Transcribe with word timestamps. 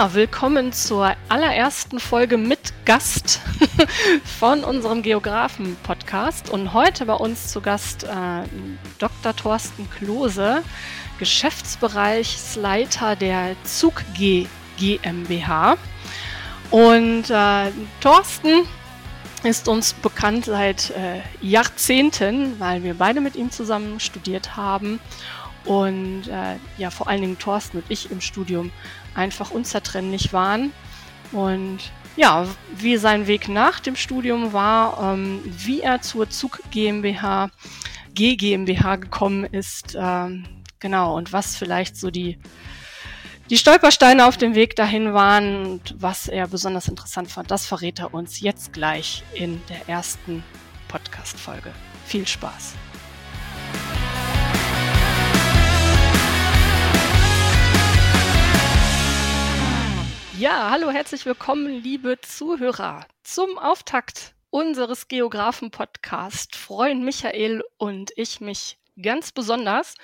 Willkommen 0.00 0.72
zur 0.72 1.16
allerersten 1.28 1.98
Folge 1.98 2.36
mit 2.36 2.72
Gast 2.84 3.40
von 4.38 4.62
unserem 4.62 5.02
Geografen-Podcast. 5.02 6.50
Und 6.50 6.72
heute 6.72 7.04
bei 7.04 7.14
uns 7.14 7.48
zu 7.48 7.60
Gast 7.60 8.04
äh, 8.04 8.44
Dr. 9.00 9.34
Thorsten 9.34 9.90
Klose, 9.90 10.62
Geschäftsbereichsleiter 11.18 13.16
der 13.16 13.56
Zug 13.64 14.04
G 14.16 14.46
GmbH. 14.78 15.76
Und 16.70 17.28
äh, 17.28 17.72
Thorsten 18.00 18.68
ist 19.42 19.66
uns 19.66 19.94
bekannt 19.94 20.44
seit 20.44 20.90
äh, 20.90 21.22
Jahrzehnten, 21.40 22.60
weil 22.60 22.84
wir 22.84 22.94
beide 22.94 23.20
mit 23.20 23.34
ihm 23.34 23.50
zusammen 23.50 23.98
studiert 23.98 24.56
haben. 24.56 25.00
Und 25.64 26.28
äh, 26.28 26.54
ja, 26.78 26.90
vor 26.90 27.08
allen 27.08 27.20
Dingen 27.20 27.38
Thorsten 27.38 27.78
und 27.78 27.84
ich 27.88 28.12
im 28.12 28.20
Studium 28.20 28.70
einfach 29.18 29.50
unzertrennlich 29.50 30.32
waren. 30.32 30.72
Und 31.32 31.78
ja, 32.16 32.46
wie 32.76 32.96
sein 32.96 33.26
Weg 33.26 33.48
nach 33.48 33.80
dem 33.80 33.96
Studium 33.96 34.52
war, 34.52 35.14
ähm, 35.14 35.40
wie 35.44 35.80
er 35.82 36.00
zur 36.00 36.30
Zug 36.30 36.60
GmbH, 36.70 37.50
G 38.14 38.36
GmbH 38.36 38.96
gekommen 38.96 39.44
ist, 39.44 39.96
ähm, 39.98 40.44
genau, 40.80 41.16
und 41.16 41.32
was 41.32 41.56
vielleicht 41.56 41.96
so 41.96 42.10
die, 42.10 42.38
die 43.50 43.58
Stolpersteine 43.58 44.26
auf 44.26 44.36
dem 44.36 44.54
Weg 44.54 44.74
dahin 44.74 45.12
waren 45.14 45.66
und 45.66 45.94
was 45.98 46.28
er 46.28 46.48
besonders 46.48 46.88
interessant 46.88 47.30
fand, 47.30 47.50
das 47.50 47.66
verrät 47.66 48.00
er 48.00 48.14
uns 48.14 48.40
jetzt 48.40 48.72
gleich 48.72 49.22
in 49.34 49.60
der 49.68 49.88
ersten 49.88 50.42
Podcast-Folge. 50.88 51.72
Viel 52.06 52.26
Spaß! 52.26 52.74
Ja, 60.38 60.70
hallo, 60.70 60.90
herzlich 60.92 61.26
willkommen, 61.26 61.82
liebe 61.82 62.20
Zuhörer. 62.20 63.04
Zum 63.24 63.58
Auftakt 63.58 64.36
unseres 64.50 65.08
Geografen-Podcasts 65.08 66.56
freuen 66.56 67.04
Michael 67.04 67.64
und 67.76 68.12
ich 68.14 68.40
mich 68.40 68.78
ganz 69.02 69.32
besonders, 69.32 69.96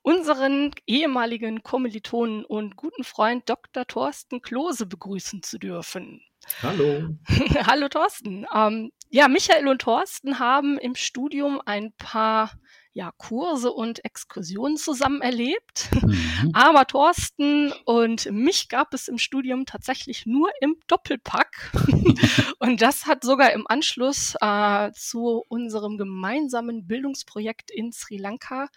unseren 0.00 0.70
ehemaligen 0.86 1.62
Kommilitonen 1.62 2.42
und 2.46 2.76
guten 2.76 3.04
Freund 3.04 3.46
Dr. 3.50 3.86
Thorsten 3.86 4.40
Klose 4.40 4.86
begrüßen 4.86 5.42
zu 5.42 5.58
dürfen. 5.58 6.22
Hallo. 6.62 7.10
Hallo 7.66 7.90
Thorsten. 7.90 8.46
Ähm, 8.54 8.92
ja, 9.10 9.28
Michael 9.28 9.68
und 9.68 9.82
Thorsten 9.82 10.38
haben 10.38 10.78
im 10.78 10.94
Studium 10.94 11.60
ein 11.66 11.92
paar 11.98 12.52
ja, 12.94 13.10
Kurse 13.16 13.72
und 13.72 14.04
Exkursionen 14.04 14.76
zusammen 14.76 15.22
erlebt. 15.22 15.88
Mhm. 16.02 16.50
Aber 16.54 16.86
Thorsten 16.86 17.72
und 17.84 18.30
mich 18.30 18.68
gab 18.68 18.92
es 18.92 19.08
im 19.08 19.18
Studium 19.18 19.64
tatsächlich 19.64 20.26
nur 20.26 20.50
im 20.60 20.76
Doppelpack. 20.88 21.72
und 22.58 22.82
das 22.82 23.06
hat 23.06 23.24
sogar 23.24 23.52
im 23.52 23.66
Anschluss 23.66 24.34
äh, 24.40 24.92
zu 24.92 25.42
unserem 25.48 25.96
gemeinsamen 25.96 26.86
Bildungsprojekt 26.86 27.70
in 27.70 27.92
Sri 27.92 28.18
Lanka 28.18 28.68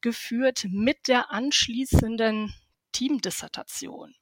geführt 0.00 0.66
mit 0.70 1.08
der 1.08 1.32
anschließenden 1.32 2.54
Teamdissertation. 2.92 4.14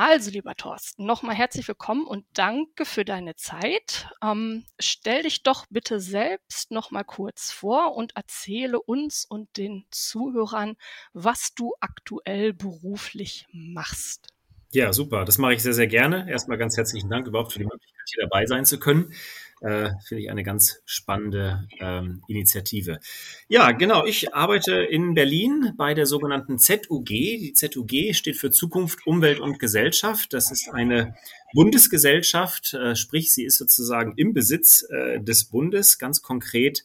Also, 0.00 0.30
lieber 0.30 0.54
Thorsten, 0.54 1.06
nochmal 1.06 1.34
herzlich 1.34 1.66
willkommen 1.66 2.06
und 2.06 2.24
danke 2.32 2.84
für 2.84 3.04
deine 3.04 3.34
Zeit. 3.34 4.06
Ähm, 4.22 4.64
stell 4.78 5.24
dich 5.24 5.42
doch 5.42 5.66
bitte 5.70 5.98
selbst 5.98 6.70
nochmal 6.70 7.02
kurz 7.02 7.50
vor 7.50 7.96
und 7.96 8.14
erzähle 8.14 8.80
uns 8.80 9.24
und 9.24 9.56
den 9.56 9.86
Zuhörern, 9.90 10.76
was 11.14 11.52
du 11.56 11.72
aktuell 11.80 12.52
beruflich 12.52 13.48
machst. 13.50 14.28
Ja, 14.70 14.92
super. 14.92 15.24
Das 15.24 15.36
mache 15.36 15.54
ich 15.54 15.64
sehr, 15.64 15.74
sehr 15.74 15.88
gerne. 15.88 16.30
Erstmal 16.30 16.58
ganz 16.58 16.76
herzlichen 16.76 17.10
Dank 17.10 17.26
überhaupt 17.26 17.52
für 17.52 17.58
die 17.58 17.64
Möglichkeit, 17.64 18.06
hier 18.14 18.22
dabei 18.22 18.46
sein 18.46 18.66
zu 18.66 18.78
können. 18.78 19.12
Äh, 19.60 19.90
Finde 20.06 20.22
ich 20.22 20.30
eine 20.30 20.44
ganz 20.44 20.80
spannende 20.84 21.68
ähm, 21.80 22.22
Initiative. 22.28 23.00
Ja, 23.48 23.72
genau. 23.72 24.04
Ich 24.04 24.34
arbeite 24.34 24.74
in 24.74 25.14
Berlin 25.14 25.72
bei 25.76 25.94
der 25.94 26.06
sogenannten 26.06 26.58
ZUG. 26.58 27.06
Die 27.06 27.52
ZUG 27.54 28.14
steht 28.14 28.36
für 28.36 28.50
Zukunft, 28.50 29.06
Umwelt 29.06 29.40
und 29.40 29.58
Gesellschaft. 29.58 30.32
Das 30.32 30.52
ist 30.52 30.68
eine 30.68 31.16
Bundesgesellschaft, 31.54 32.74
äh, 32.74 32.94
sprich, 32.94 33.32
sie 33.32 33.44
ist 33.44 33.58
sozusagen 33.58 34.12
im 34.16 34.32
Besitz 34.32 34.86
äh, 34.90 35.20
des 35.20 35.44
Bundes, 35.46 35.98
ganz 35.98 36.22
konkret 36.22 36.84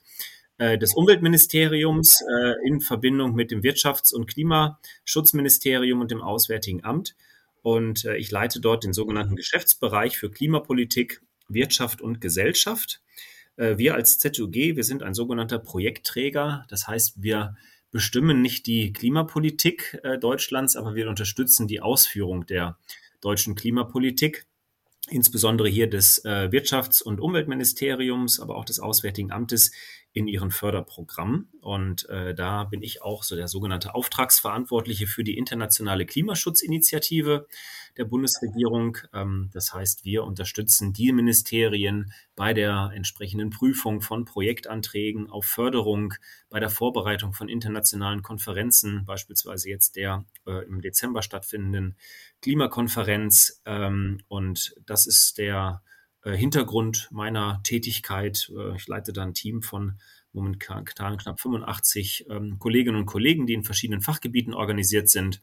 äh, 0.57 0.77
des 0.77 0.93
Umweltministeriums 0.93 2.21
äh, 2.21 2.67
in 2.67 2.79
Verbindung 2.79 3.35
mit 3.35 3.51
dem 3.51 3.61
Wirtschafts- 3.61 4.13
und 4.13 4.27
Klimaschutzministerium 4.27 6.01
und 6.01 6.11
dem 6.11 6.21
Auswärtigen 6.21 6.83
Amt. 6.83 7.15
Und 7.61 8.05
äh, 8.05 8.17
ich 8.17 8.31
leite 8.31 8.59
dort 8.61 8.83
den 8.83 8.93
sogenannten 8.93 9.35
Geschäftsbereich 9.35 10.17
für 10.17 10.31
Klimapolitik 10.31 11.21
Wirtschaft 11.47 12.01
und 12.01 12.21
Gesellschaft. 12.21 13.01
Äh, 13.57 13.77
wir 13.77 13.95
als 13.95 14.17
ZUG, 14.17 14.53
wir 14.53 14.83
sind 14.83 15.03
ein 15.03 15.13
sogenannter 15.13 15.59
Projektträger. 15.59 16.65
Das 16.69 16.87
heißt, 16.87 17.21
wir 17.21 17.55
bestimmen 17.91 18.41
nicht 18.41 18.65
die 18.65 18.91
Klimapolitik 18.91 19.99
äh, 20.03 20.17
Deutschlands, 20.17 20.75
aber 20.75 20.95
wir 20.95 21.07
unterstützen 21.09 21.67
die 21.67 21.79
Ausführung 21.79 22.45
der 22.45 22.77
deutschen 23.21 23.55
Klimapolitik, 23.55 24.47
insbesondere 25.09 25.69
hier 25.69 25.89
des 25.89 26.25
äh, 26.25 26.49
Wirtschafts- 26.51 27.03
und 27.03 27.21
Umweltministeriums, 27.21 28.39
aber 28.39 28.55
auch 28.55 28.65
des 28.65 28.79
Auswärtigen 28.79 29.31
Amtes 29.31 29.71
in 30.13 30.27
ihren 30.27 30.51
Förderprogrammen. 30.51 31.49
Und 31.59 32.07
äh, 32.07 32.35
da 32.35 32.65
bin 32.65 32.83
ich 32.83 33.01
auch 33.01 33.23
so 33.23 33.35
der 33.35 33.47
sogenannte 33.47 33.95
Auftragsverantwortliche 33.95 35.07
für 35.07 35.23
die 35.23 35.37
internationale 35.37 36.05
Klimaschutzinitiative 36.05 37.47
der 37.97 38.05
Bundesregierung. 38.05 38.97
Ähm, 39.11 39.49
das 39.53 39.73
heißt, 39.73 40.05
wir 40.05 40.23
unterstützen 40.23 40.93
die 40.93 41.11
Ministerien 41.11 42.13
bei 42.35 42.53
der 42.53 42.91
entsprechenden 42.93 43.49
Prüfung 43.49 44.01
von 44.01 44.25
Projektanträgen 44.25 45.31
auf 45.31 45.45
Förderung, 45.45 46.13
bei 46.49 46.59
der 46.59 46.69
Vorbereitung 46.69 47.33
von 47.33 47.49
internationalen 47.49 48.21
Konferenzen, 48.21 49.05
beispielsweise 49.05 49.69
jetzt 49.69 49.95
der 49.95 50.25
äh, 50.45 50.63
im 50.67 50.81
Dezember 50.81 51.23
stattfindenden 51.23 51.97
Klimakonferenz. 52.41 53.63
Ähm, 53.65 54.21
und 54.27 54.75
das 54.85 55.07
ist 55.07 55.39
der 55.39 55.81
Hintergrund 56.31 57.09
meiner 57.11 57.61
Tätigkeit. 57.63 58.51
Äh, 58.55 58.75
ich 58.75 58.87
leite 58.87 59.13
da 59.13 59.23
ein 59.23 59.33
Team 59.33 59.61
von 59.61 59.99
momentan 60.31 60.85
knapp 60.85 61.39
85 61.39 62.25
ähm, 62.29 62.57
Kolleginnen 62.59 62.97
und 62.97 63.05
Kollegen, 63.05 63.45
die 63.45 63.53
in 63.53 63.63
verschiedenen 63.63 64.01
Fachgebieten 64.01 64.53
organisiert 64.53 65.09
sind 65.09 65.41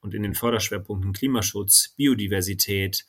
und 0.00 0.14
in 0.14 0.22
den 0.22 0.34
Förderschwerpunkten 0.34 1.12
Klimaschutz, 1.12 1.94
Biodiversität, 1.96 3.06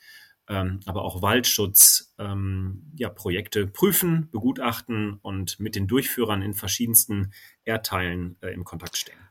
ähm, 0.50 0.82
aber 0.86 1.04
auch 1.04 1.22
Waldschutz, 1.22 2.14
ähm, 2.18 2.92
ja, 2.98 3.10
Projekte 3.10 3.68
prüfen, 3.68 4.30
begutachten 4.32 5.14
und 5.22 5.60
mit 5.60 5.76
den 5.76 5.88
Durchführern 5.88 6.42
in 6.42 6.54
verschiedensten 6.54 7.32
Erdteilen 7.64 8.36
äh, 8.42 8.50
im 8.50 8.66
Kontakt 8.66 8.98
stehen. 8.98 9.31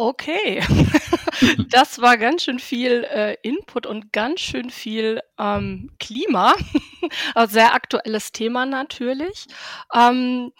Okay, 0.00 0.62
das 1.68 2.00
war 2.00 2.16
ganz 2.16 2.44
schön 2.44 2.58
viel 2.58 3.04
äh, 3.04 3.36
Input 3.42 3.84
und 3.84 4.14
ganz 4.14 4.40
schön 4.40 4.70
viel 4.70 5.20
ähm, 5.38 5.90
Klima. 5.98 6.54
also 7.34 7.52
sehr 7.52 7.74
aktuelles 7.74 8.32
Thema 8.32 8.64
natürlich. 8.64 9.44
Ähm, 9.94 10.52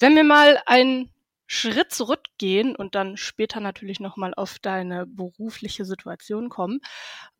wenn 0.00 0.16
wir 0.16 0.24
mal 0.24 0.60
einen 0.66 1.12
Schritt 1.46 1.92
zurückgehen 1.92 2.74
und 2.74 2.96
dann 2.96 3.16
später 3.16 3.60
natürlich 3.60 4.00
nochmal 4.00 4.34
auf 4.34 4.58
deine 4.58 5.06
berufliche 5.06 5.84
Situation 5.84 6.48
kommen. 6.48 6.80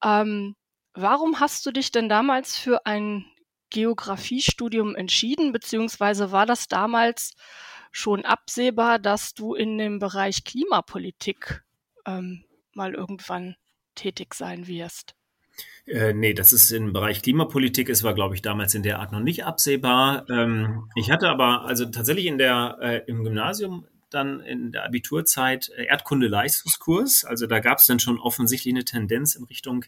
Ähm, 0.04 0.54
warum 0.94 1.40
hast 1.40 1.66
du 1.66 1.72
dich 1.72 1.90
denn 1.90 2.08
damals 2.08 2.56
für 2.56 2.86
ein 2.86 3.26
Geografiestudium 3.70 4.94
entschieden, 4.94 5.50
beziehungsweise 5.50 6.30
war 6.30 6.46
das 6.46 6.68
damals 6.68 7.34
schon 7.92 8.24
absehbar, 8.24 8.98
dass 8.98 9.34
du 9.34 9.54
in 9.54 9.78
dem 9.78 9.98
Bereich 9.98 10.44
Klimapolitik 10.44 11.62
ähm, 12.06 12.44
mal 12.72 12.94
irgendwann 12.94 13.56
tätig 13.94 14.34
sein 14.34 14.66
wirst? 14.66 15.14
Äh, 15.86 16.12
nee, 16.12 16.34
das 16.34 16.52
ist 16.52 16.70
im 16.70 16.92
Bereich 16.92 17.22
Klimapolitik. 17.22 17.88
Es 17.88 18.02
war, 18.02 18.14
glaube 18.14 18.34
ich, 18.34 18.42
damals 18.42 18.74
in 18.74 18.82
der 18.82 18.98
Art 19.00 19.12
noch 19.12 19.20
nicht 19.20 19.44
absehbar. 19.44 20.28
Ähm, 20.30 20.88
ich 20.96 21.10
hatte 21.10 21.28
aber 21.28 21.64
also 21.64 21.86
tatsächlich 21.86 22.26
in 22.26 22.38
der, 22.38 22.78
äh, 22.80 23.02
im 23.06 23.24
Gymnasium 23.24 23.86
dann 24.10 24.40
in 24.40 24.72
der 24.72 24.84
Abiturzeit 24.84 25.70
äh, 25.76 25.84
Erdkunde-Leistungskurs. 25.84 27.24
Also 27.24 27.46
da 27.46 27.60
gab 27.60 27.78
es 27.78 27.86
dann 27.86 28.00
schon 28.00 28.18
offensichtlich 28.18 28.74
eine 28.74 28.84
Tendenz 28.84 29.34
in 29.34 29.44
Richtung 29.44 29.84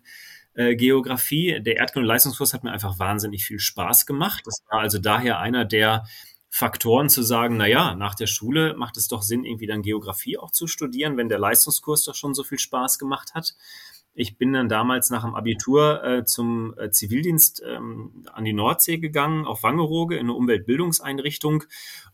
Geografie. 0.52 1.60
Der 1.62 1.76
Erdkunde-Leistungskurs 1.76 2.52
hat 2.52 2.64
mir 2.64 2.72
einfach 2.72 2.98
wahnsinnig 2.98 3.44
viel 3.44 3.60
Spaß 3.60 4.04
gemacht. 4.04 4.42
Das 4.44 4.64
war 4.68 4.80
also 4.80 4.98
daher 4.98 5.38
einer 5.38 5.64
der 5.64 6.06
Faktoren 6.52 7.08
zu 7.08 7.22
sagen, 7.22 7.56
na 7.56 7.66
ja, 7.66 7.94
nach 7.94 8.16
der 8.16 8.26
Schule 8.26 8.74
macht 8.76 8.96
es 8.96 9.06
doch 9.06 9.22
Sinn, 9.22 9.44
irgendwie 9.44 9.68
dann 9.68 9.82
Geografie 9.82 10.36
auch 10.36 10.50
zu 10.50 10.66
studieren, 10.66 11.16
wenn 11.16 11.28
der 11.28 11.38
Leistungskurs 11.38 12.04
doch 12.04 12.16
schon 12.16 12.34
so 12.34 12.42
viel 12.42 12.58
Spaß 12.58 12.98
gemacht 12.98 13.34
hat. 13.34 13.54
Ich 14.12 14.36
bin 14.36 14.52
dann 14.52 14.68
damals 14.68 15.10
nach 15.10 15.22
dem 15.22 15.36
Abitur 15.36 16.02
äh, 16.02 16.24
zum 16.24 16.74
äh, 16.76 16.90
Zivildienst 16.90 17.62
ähm, 17.64 18.26
an 18.32 18.44
die 18.44 18.52
Nordsee 18.52 18.98
gegangen, 18.98 19.46
auf 19.46 19.62
Wangerooge 19.62 20.16
in 20.16 20.26
eine 20.26 20.34
Umweltbildungseinrichtung. 20.34 21.62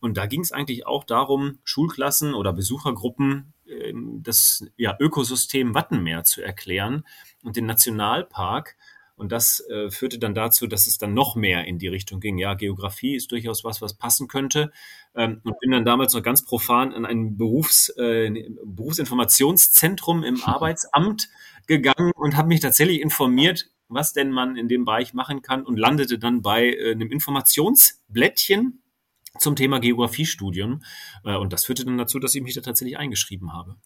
Und 0.01 0.19
da 0.19 0.27
ging 0.27 0.43
es 0.43 0.53
eigentlich 0.53 0.87
auch 0.87 1.05
darum, 1.05 1.59
Schulklassen 1.65 2.35
oder 2.35 2.53
Besuchergruppen 2.53 3.55
äh, 3.67 3.95
das 3.95 4.67
ja, 4.77 4.95
Ökosystem 5.01 5.75
Wattenmeer 5.75 6.25
zu 6.25 6.43
erklären 6.43 7.07
und 7.43 7.57
den 7.57 7.65
Nationalpark 7.65 8.77
Und 9.17 9.33
das 9.33 9.61
äh, 9.71 9.91
führte 9.91 10.19
dann 10.19 10.35
dazu, 10.35 10.67
dass 10.67 10.87
es 10.87 10.99
dann 10.99 11.15
noch 11.15 11.37
mehr 11.37 11.65
in 11.65 11.79
die 11.79 11.89
Richtung 11.89 12.21
ging. 12.21 12.37
Ja, 12.37 12.55
Geografie 12.55 13.17
ist 13.17 13.33
durchaus 13.33 13.65
was, 13.65 13.81
was 13.81 13.95
passen 13.95 14.29
könnte. 14.29 14.71
Ähm, 15.15 15.41
und 15.43 15.59
bin 15.61 15.71
dann 15.71 15.87
damals 15.87 16.13
noch 16.13 16.23
ganz 16.23 16.45
profan 16.45 16.93
in 16.93 17.07
ein 17.07 17.37
Berufs, 17.39 17.89
äh, 17.97 18.31
Berufsinformationszentrum 18.65 20.23
im 20.23 20.41
Arbeitsamt 20.45 21.31
gegangen 21.67 22.13
und 22.15 22.37
habe 22.37 22.49
mich 22.49 22.61
tatsächlich 22.61 23.01
informiert, 23.01 23.71
was 23.89 24.13
denn 24.13 24.31
man 24.31 24.57
in 24.57 24.69
dem 24.69 24.85
Bereich 24.85 25.15
machen 25.15 25.41
kann 25.41 25.65
und 25.65 25.79
landete 25.79 26.19
dann 26.19 26.43
bei 26.43 26.67
äh, 26.67 26.93
einem 26.93 27.11
Informationsblättchen 27.11 28.83
zum 29.39 29.57
Thema 29.57 29.79
Geografiestudium. 29.81 30.83
Äh, 31.25 31.37
und 31.37 31.55
das 31.55 31.65
führte 31.65 31.87
dann 31.87 31.97
dazu, 31.97 32.19
dass 32.19 32.35
ich 32.35 32.43
mich 32.43 32.55
da 32.55 32.61
tatsächlich 32.61 32.99
eingeschrieben 32.99 33.53
habe. 33.53 33.77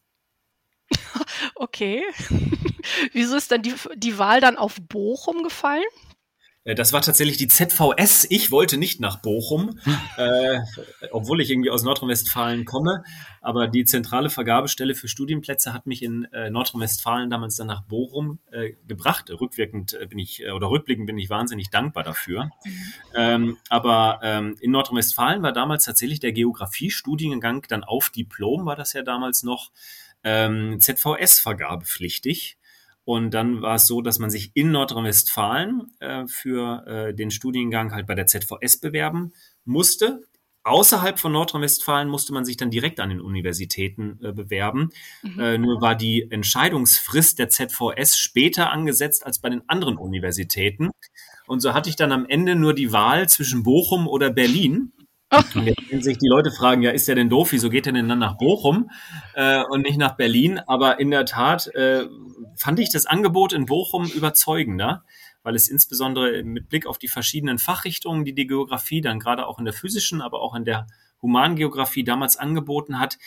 Okay. 1.54 2.02
Wieso 3.12 3.36
ist 3.36 3.50
dann 3.50 3.62
die, 3.62 3.74
die 3.96 4.18
Wahl 4.18 4.40
dann 4.40 4.56
auf 4.56 4.76
Bochum 4.80 5.42
gefallen? 5.42 5.84
Äh, 6.64 6.74
das 6.74 6.92
war 6.92 7.02
tatsächlich 7.02 7.36
die 7.36 7.48
ZVS. 7.48 8.26
Ich 8.28 8.50
wollte 8.50 8.76
nicht 8.76 9.00
nach 9.00 9.20
Bochum, 9.22 9.78
äh, 10.16 10.60
obwohl 11.10 11.40
ich 11.40 11.50
irgendwie 11.50 11.70
aus 11.70 11.82
Nordrhein-Westfalen 11.82 12.64
komme. 12.64 13.02
Aber 13.40 13.68
die 13.68 13.84
zentrale 13.84 14.28
Vergabestelle 14.30 14.94
für 14.94 15.08
Studienplätze 15.08 15.72
hat 15.72 15.86
mich 15.86 16.02
in 16.02 16.24
äh, 16.32 16.50
Nordrhein-Westfalen 16.50 17.30
damals 17.30 17.56
dann 17.56 17.66
nach 17.66 17.82
Bochum 17.82 18.38
äh, 18.50 18.72
gebracht. 18.86 19.30
Rückwirkend 19.30 19.94
äh, 19.94 20.06
bin 20.06 20.18
ich, 20.18 20.42
äh, 20.42 20.50
oder 20.50 20.70
rückblickend 20.70 21.06
bin 21.06 21.18
ich 21.18 21.30
wahnsinnig 21.30 21.70
dankbar 21.70 22.04
dafür. 22.04 22.50
Ähm, 23.14 23.56
aber 23.68 24.20
ähm, 24.22 24.56
in 24.60 24.70
Nordrhein-Westfalen 24.70 25.42
war 25.42 25.52
damals 25.52 25.84
tatsächlich 25.84 26.20
der 26.20 26.32
Geografie-Studiengang 26.32 27.66
dann 27.68 27.84
auf 27.84 28.10
Diplom, 28.10 28.66
war 28.66 28.76
das 28.76 28.92
ja 28.92 29.02
damals 29.02 29.42
noch, 29.42 29.70
ähm, 30.22 30.78
ZVS-vergabepflichtig. 30.78 32.58
Und 33.10 33.34
dann 33.34 33.60
war 33.60 33.74
es 33.74 33.88
so, 33.88 34.02
dass 34.02 34.20
man 34.20 34.30
sich 34.30 34.52
in 34.54 34.70
Nordrhein-Westfalen 34.70 35.92
äh, 35.98 36.28
für 36.28 36.86
äh, 36.86 37.12
den 37.12 37.32
Studiengang 37.32 37.92
halt 37.92 38.06
bei 38.06 38.14
der 38.14 38.28
ZVS 38.28 38.76
bewerben 38.76 39.32
musste. 39.64 40.22
Außerhalb 40.62 41.18
von 41.18 41.32
Nordrhein-Westfalen 41.32 42.08
musste 42.08 42.32
man 42.32 42.44
sich 42.44 42.56
dann 42.56 42.70
direkt 42.70 43.00
an 43.00 43.08
den 43.08 43.20
Universitäten 43.20 44.20
äh, 44.22 44.30
bewerben. 44.30 44.90
Mhm. 45.24 45.40
Äh, 45.40 45.58
nur 45.58 45.80
war 45.80 45.96
die 45.96 46.30
Entscheidungsfrist 46.30 47.40
der 47.40 47.48
ZVS 47.48 48.16
später 48.16 48.70
angesetzt 48.70 49.26
als 49.26 49.40
bei 49.40 49.48
den 49.48 49.68
anderen 49.68 49.96
Universitäten. 49.96 50.90
Und 51.48 51.58
so 51.58 51.74
hatte 51.74 51.90
ich 51.90 51.96
dann 51.96 52.12
am 52.12 52.26
Ende 52.28 52.54
nur 52.54 52.74
die 52.74 52.92
Wahl 52.92 53.28
zwischen 53.28 53.64
Bochum 53.64 54.06
oder 54.06 54.30
Berlin. 54.30 54.92
Und 55.56 55.66
jetzt 55.66 55.90
werden 55.90 56.02
sich 56.02 56.18
die 56.18 56.28
Leute 56.28 56.52
fragen, 56.52 56.82
ja, 56.82 56.92
ist 56.92 57.08
der 57.08 57.16
denn 57.16 57.28
doof? 57.28 57.50
Wieso 57.50 57.70
geht 57.70 57.88
er 57.88 57.92
denn 57.92 58.08
dann 58.08 58.20
nach 58.20 58.38
Bochum 58.38 58.88
äh, 59.34 59.64
und 59.64 59.82
nicht 59.82 59.98
nach 59.98 60.16
Berlin? 60.16 60.60
Aber 60.68 61.00
in 61.00 61.10
der 61.10 61.24
Tat 61.24 61.66
äh, 61.74 62.04
fand 62.56 62.78
ich 62.78 62.90
das 62.90 63.06
Angebot 63.06 63.52
in 63.52 63.66
Bochum 63.66 64.06
überzeugender, 64.06 65.04
weil 65.42 65.54
es 65.54 65.68
insbesondere 65.68 66.42
mit 66.42 66.68
Blick 66.68 66.86
auf 66.86 66.98
die 66.98 67.08
verschiedenen 67.08 67.58
Fachrichtungen, 67.58 68.24
die 68.24 68.34
die 68.34 68.46
Geografie 68.46 69.00
dann 69.00 69.18
gerade 69.18 69.46
auch 69.46 69.58
in 69.58 69.64
der 69.64 69.74
physischen, 69.74 70.20
aber 70.20 70.40
auch 70.40 70.54
in 70.54 70.64
der 70.64 70.86
Humangeografie 71.22 72.04
damals 72.04 72.36
angeboten 72.36 72.98
hat, 72.98 73.18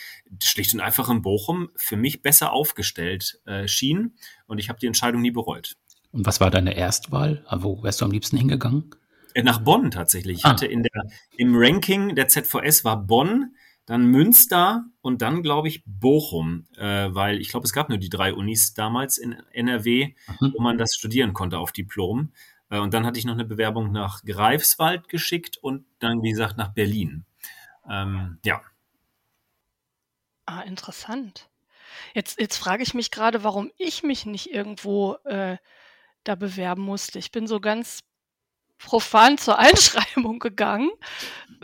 schlicht 0.42 0.74
und 0.74 0.80
einfach 0.80 1.08
in 1.08 1.22
Bochum 1.22 1.70
für 1.76 1.96
mich 1.96 2.22
besser 2.22 2.52
aufgestellt 2.52 3.40
äh, 3.46 3.68
schien. 3.68 4.14
Und 4.46 4.58
ich 4.58 4.68
habe 4.68 4.80
die 4.80 4.86
Entscheidung 4.86 5.22
nie 5.22 5.30
bereut. 5.30 5.76
Und 6.12 6.26
was 6.26 6.40
war 6.40 6.50
deine 6.50 6.76
Erstwahl? 6.76 7.44
Wo 7.50 7.82
wärst 7.82 8.00
du 8.00 8.04
am 8.04 8.10
liebsten 8.10 8.36
hingegangen? 8.36 8.90
Äh, 9.34 9.42
nach 9.42 9.58
Bonn 9.58 9.90
tatsächlich. 9.90 10.38
Ich 10.38 10.44
ah. 10.44 10.50
hatte 10.50 10.66
in 10.66 10.82
der, 10.82 11.02
im 11.36 11.54
Ranking 11.56 12.14
der 12.14 12.28
ZVS 12.28 12.84
war 12.84 12.96
Bonn, 12.96 13.54
dann 13.86 14.06
Münster 14.06 14.84
und 15.02 15.20
dann, 15.20 15.42
glaube 15.42 15.68
ich, 15.68 15.82
Bochum, 15.84 16.66
äh, 16.76 17.08
weil 17.10 17.40
ich 17.40 17.48
glaube, 17.48 17.66
es 17.66 17.72
gab 17.72 17.88
nur 17.88 17.98
die 17.98 18.08
drei 18.08 18.32
Unis 18.32 18.74
damals 18.74 19.18
in 19.18 19.32
NRW, 19.50 20.14
mhm. 20.40 20.52
wo 20.54 20.62
man 20.62 20.78
das 20.78 20.94
studieren 20.94 21.34
konnte 21.34 21.58
auf 21.58 21.72
Diplom. 21.72 22.32
Äh, 22.70 22.78
und 22.78 22.94
dann 22.94 23.04
hatte 23.04 23.18
ich 23.18 23.24
noch 23.24 23.34
eine 23.34 23.44
Bewerbung 23.44 23.92
nach 23.92 24.22
Greifswald 24.24 25.08
geschickt 25.08 25.58
und 25.58 25.84
dann, 25.98 26.22
wie 26.22 26.30
gesagt, 26.30 26.56
nach 26.56 26.72
Berlin. 26.72 27.24
Ähm, 27.88 28.38
ja. 28.44 28.62
Ah, 30.46 30.62
interessant. 30.62 31.48
Jetzt, 32.14 32.40
jetzt 32.40 32.56
frage 32.56 32.82
ich 32.82 32.94
mich 32.94 33.10
gerade, 33.10 33.44
warum 33.44 33.70
ich 33.76 34.02
mich 34.02 34.26
nicht 34.26 34.50
irgendwo 34.50 35.14
äh, 35.24 35.58
da 36.24 36.34
bewerben 36.34 36.82
musste. 36.82 37.18
Ich 37.18 37.30
bin 37.30 37.46
so 37.46 37.60
ganz 37.60 38.00
profan 38.78 39.38
zur 39.38 39.58
Einschreibung 39.58 40.38
gegangen. 40.38 40.90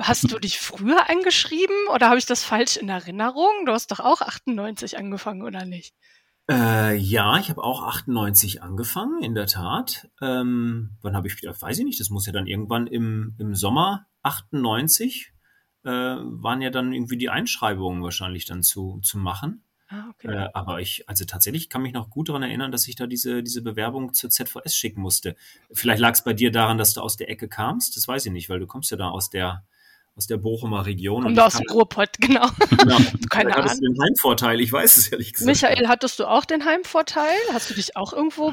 Hast 0.00 0.30
du 0.30 0.38
dich 0.38 0.58
früher 0.58 1.08
eingeschrieben 1.08 1.76
oder 1.94 2.08
habe 2.08 2.18
ich 2.18 2.26
das 2.26 2.44
falsch 2.44 2.76
in 2.76 2.88
Erinnerung? 2.88 3.64
Du 3.66 3.72
hast 3.72 3.90
doch 3.90 4.00
auch 4.00 4.20
98 4.20 4.98
angefangen, 4.98 5.42
oder 5.42 5.64
nicht? 5.64 5.94
Äh, 6.50 6.96
ja, 6.96 7.38
ich 7.38 7.48
habe 7.48 7.62
auch 7.62 7.84
98 7.84 8.62
angefangen, 8.62 9.22
in 9.22 9.34
der 9.34 9.46
Tat. 9.46 10.08
Ähm, 10.20 10.96
wann 11.00 11.14
habe 11.14 11.28
ich 11.28 11.40
wieder, 11.40 11.54
weiß 11.60 11.78
ich 11.78 11.84
nicht, 11.84 12.00
das 12.00 12.10
muss 12.10 12.26
ja 12.26 12.32
dann 12.32 12.46
irgendwann 12.46 12.86
im, 12.86 13.36
im 13.38 13.54
Sommer 13.54 14.06
98 14.22 15.32
äh, 15.84 15.90
waren 15.90 16.60
ja 16.60 16.70
dann 16.70 16.92
irgendwie 16.92 17.16
die 17.16 17.30
Einschreibungen 17.30 18.02
wahrscheinlich 18.02 18.44
dann 18.46 18.62
zu, 18.62 19.00
zu 19.02 19.18
machen. 19.18 19.64
Ah, 19.88 20.08
okay. 20.10 20.28
Äh, 20.28 20.48
aber 20.52 20.80
ich, 20.80 21.08
also 21.08 21.24
tatsächlich 21.24 21.68
kann 21.68 21.82
mich 21.82 21.92
noch 21.92 22.10
gut 22.10 22.28
daran 22.28 22.42
erinnern, 22.42 22.70
dass 22.70 22.86
ich 22.86 22.96
da 22.96 23.06
diese, 23.06 23.42
diese 23.42 23.62
Bewerbung 23.62 24.12
zur 24.12 24.30
ZVS 24.30 24.74
schicken 24.74 25.00
musste. 25.00 25.36
Vielleicht 25.72 26.00
lag 26.00 26.12
es 26.12 26.22
bei 26.22 26.32
dir 26.32 26.52
daran, 26.52 26.78
dass 26.78 26.94
du 26.94 27.00
aus 27.00 27.16
der 27.16 27.28
Ecke 27.28 27.48
kamst. 27.48 27.96
Das 27.96 28.06
weiß 28.06 28.26
ich 28.26 28.32
nicht, 28.32 28.48
weil 28.48 28.60
du 28.60 28.66
kommst 28.66 28.90
ja 28.90 28.96
da 28.96 29.08
aus 29.08 29.30
der, 29.30 29.64
aus 30.20 30.26
der 30.26 30.36
Bochumer 30.36 30.84
Region. 30.84 31.24
Und 31.24 31.40
aus 31.40 31.54
dem 31.54 31.66
Ruhrpott, 31.70 32.10
genau. 32.18 32.46
genau. 32.78 32.98
Keine 33.30 33.54
Ahnung. 33.54 33.64
Hattest 33.64 33.82
du 33.82 33.86
den 33.86 34.02
Heimvorteil? 34.02 34.60
Ich 34.60 34.70
weiß 34.70 34.98
es 34.98 35.08
ehrlich 35.08 35.32
gesagt. 35.32 35.46
Michael, 35.46 35.88
hattest 35.88 36.18
du 36.18 36.26
auch 36.26 36.44
den 36.44 36.66
Heimvorteil? 36.66 37.38
Hast 37.54 37.70
du 37.70 37.74
dich 37.74 37.96
auch 37.96 38.12
irgendwo 38.12 38.52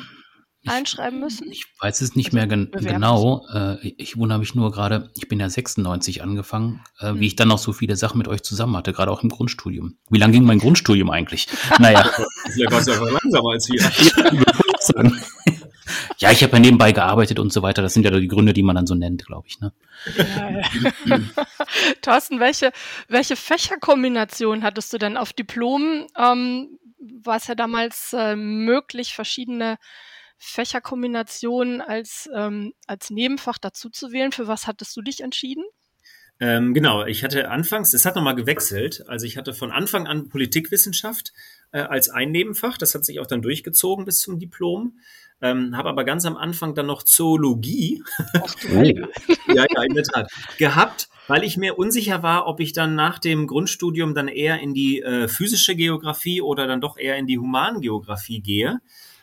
einschreiben 0.65 1.19
müssen? 1.19 1.51
Ich 1.51 1.65
weiß 1.81 1.99
es 1.99 2.15
nicht 2.15 2.27
also 2.27 2.37
mehr 2.37 2.47
gen 2.47 2.71
genau. 2.71 3.45
Äh, 3.53 3.85
ich 3.97 4.15
wundere 4.15 4.39
mich 4.39 4.55
nur 4.55 4.71
gerade, 4.71 5.11
ich 5.17 5.27
bin 5.27 5.41
ja 5.41 5.49
96 5.49 6.23
angefangen, 6.23 6.81
äh, 6.99 7.09
hm. 7.09 7.19
wie 7.19 7.27
ich 7.27 7.35
dann 7.35 7.49
noch 7.49 7.59
so 7.59 7.73
viele 7.73 7.97
Sachen 7.97 8.17
mit 8.17 8.29
euch 8.29 8.43
zusammen 8.43 8.77
hatte, 8.77 8.93
gerade 8.93 9.11
auch 9.11 9.21
im 9.21 9.29
Grundstudium. 9.29 9.97
Wie 10.09 10.19
lange 10.19 10.31
ging 10.31 10.45
mein 10.45 10.59
Grundstudium 10.59 11.09
eigentlich? 11.09 11.49
Naja. 11.79 12.09
Vielleicht 12.49 12.71
warst 12.71 12.87
du 12.87 12.93
einfach 12.93 13.11
langsamer 13.11 13.51
als 13.51 13.67
wir. 13.69 15.11
Ja, 16.19 16.31
ich 16.31 16.43
habe 16.43 16.53
ja 16.53 16.59
nebenbei 16.59 16.91
gearbeitet 16.91 17.39
und 17.39 17.53
so 17.53 17.61
weiter. 17.61 17.81
Das 17.81 17.93
sind 17.93 18.03
ja 18.03 18.11
die 18.11 18.27
Gründe, 18.27 18.53
die 18.53 18.63
man 18.63 18.75
dann 18.75 18.87
so 18.87 18.95
nennt, 18.95 19.25
glaube 19.25 19.47
ich. 19.47 19.59
Ne? 19.59 19.71
Ja, 20.17 20.49
ja. 21.05 21.19
Thorsten, 22.01 22.39
welche, 22.39 22.71
welche 23.07 23.35
Fächerkombination 23.35 24.63
hattest 24.63 24.91
du 24.93 24.97
denn 24.97 25.17
auf 25.17 25.33
Diplom? 25.33 26.07
Ähm, 26.17 26.79
war 26.99 27.37
es 27.37 27.47
ja 27.47 27.55
damals 27.55 28.13
äh, 28.13 28.35
möglich, 28.35 29.13
verschiedene 29.13 29.77
Fächerkombinationen 30.37 31.81
als, 31.81 32.29
ähm, 32.35 32.73
als 32.87 33.09
Nebenfach 33.09 33.57
dazu 33.57 33.89
zu 33.89 34.11
wählen. 34.11 34.31
Für 34.31 34.47
was 34.47 34.67
hattest 34.67 34.95
du 34.97 35.01
dich 35.01 35.21
entschieden? 35.21 35.63
Ähm, 36.39 36.75
genau, 36.75 37.03
ich 37.03 37.23
hatte 37.23 37.49
anfangs, 37.49 37.93
es 37.93 38.05
hat 38.05 38.15
nochmal 38.15 38.35
gewechselt. 38.35 39.03
Also 39.07 39.25
ich 39.25 39.37
hatte 39.37 39.53
von 39.53 39.71
Anfang 39.71 40.05
an 40.05 40.29
Politikwissenschaft 40.29 41.33
äh, 41.71 41.79
als 41.79 42.09
ein 42.09 42.31
Nebenfach. 42.31 42.77
Das 42.77 42.93
hat 42.93 43.05
sich 43.05 43.19
auch 43.19 43.25
dann 43.25 43.41
durchgezogen 43.41 44.05
bis 44.05 44.19
zum 44.19 44.37
Diplom. 44.37 44.99
Ähm, 45.41 45.77
habe 45.77 45.89
aber 45.89 46.03
ganz 46.03 46.25
am 46.25 46.35
Anfang 46.35 46.73
dann 46.73 46.87
noch 46.87 47.03
Zoologie. 47.03 48.03
Ja, 49.47 49.65
ja, 49.69 49.83
in 49.83 49.93
der 49.93 50.03
Tat. 50.03 50.29
Gehabt, 50.57 51.07
weil 51.27 51.43
ich 51.43 51.55
mir 51.55 51.79
unsicher 51.79 52.21
war, 52.21 52.47
ob 52.47 52.59
ich 52.59 52.73
dann 52.73 52.95
nach 52.95 53.17
dem 53.17 53.47
Grundstudium 53.47 54.13
dann 54.13 54.27
eher 54.27 54.59
in 54.59 54.73
die 54.73 55.01
äh, 55.01 55.27
physische 55.29 55.75
Geografie 55.75 56.41
oder 56.41 56.67
dann 56.67 56.81
doch 56.81 56.97
eher 56.97 57.17
in 57.17 57.27
die 57.27 57.37
Humangeografie 57.37 58.41
gehe 58.41 58.81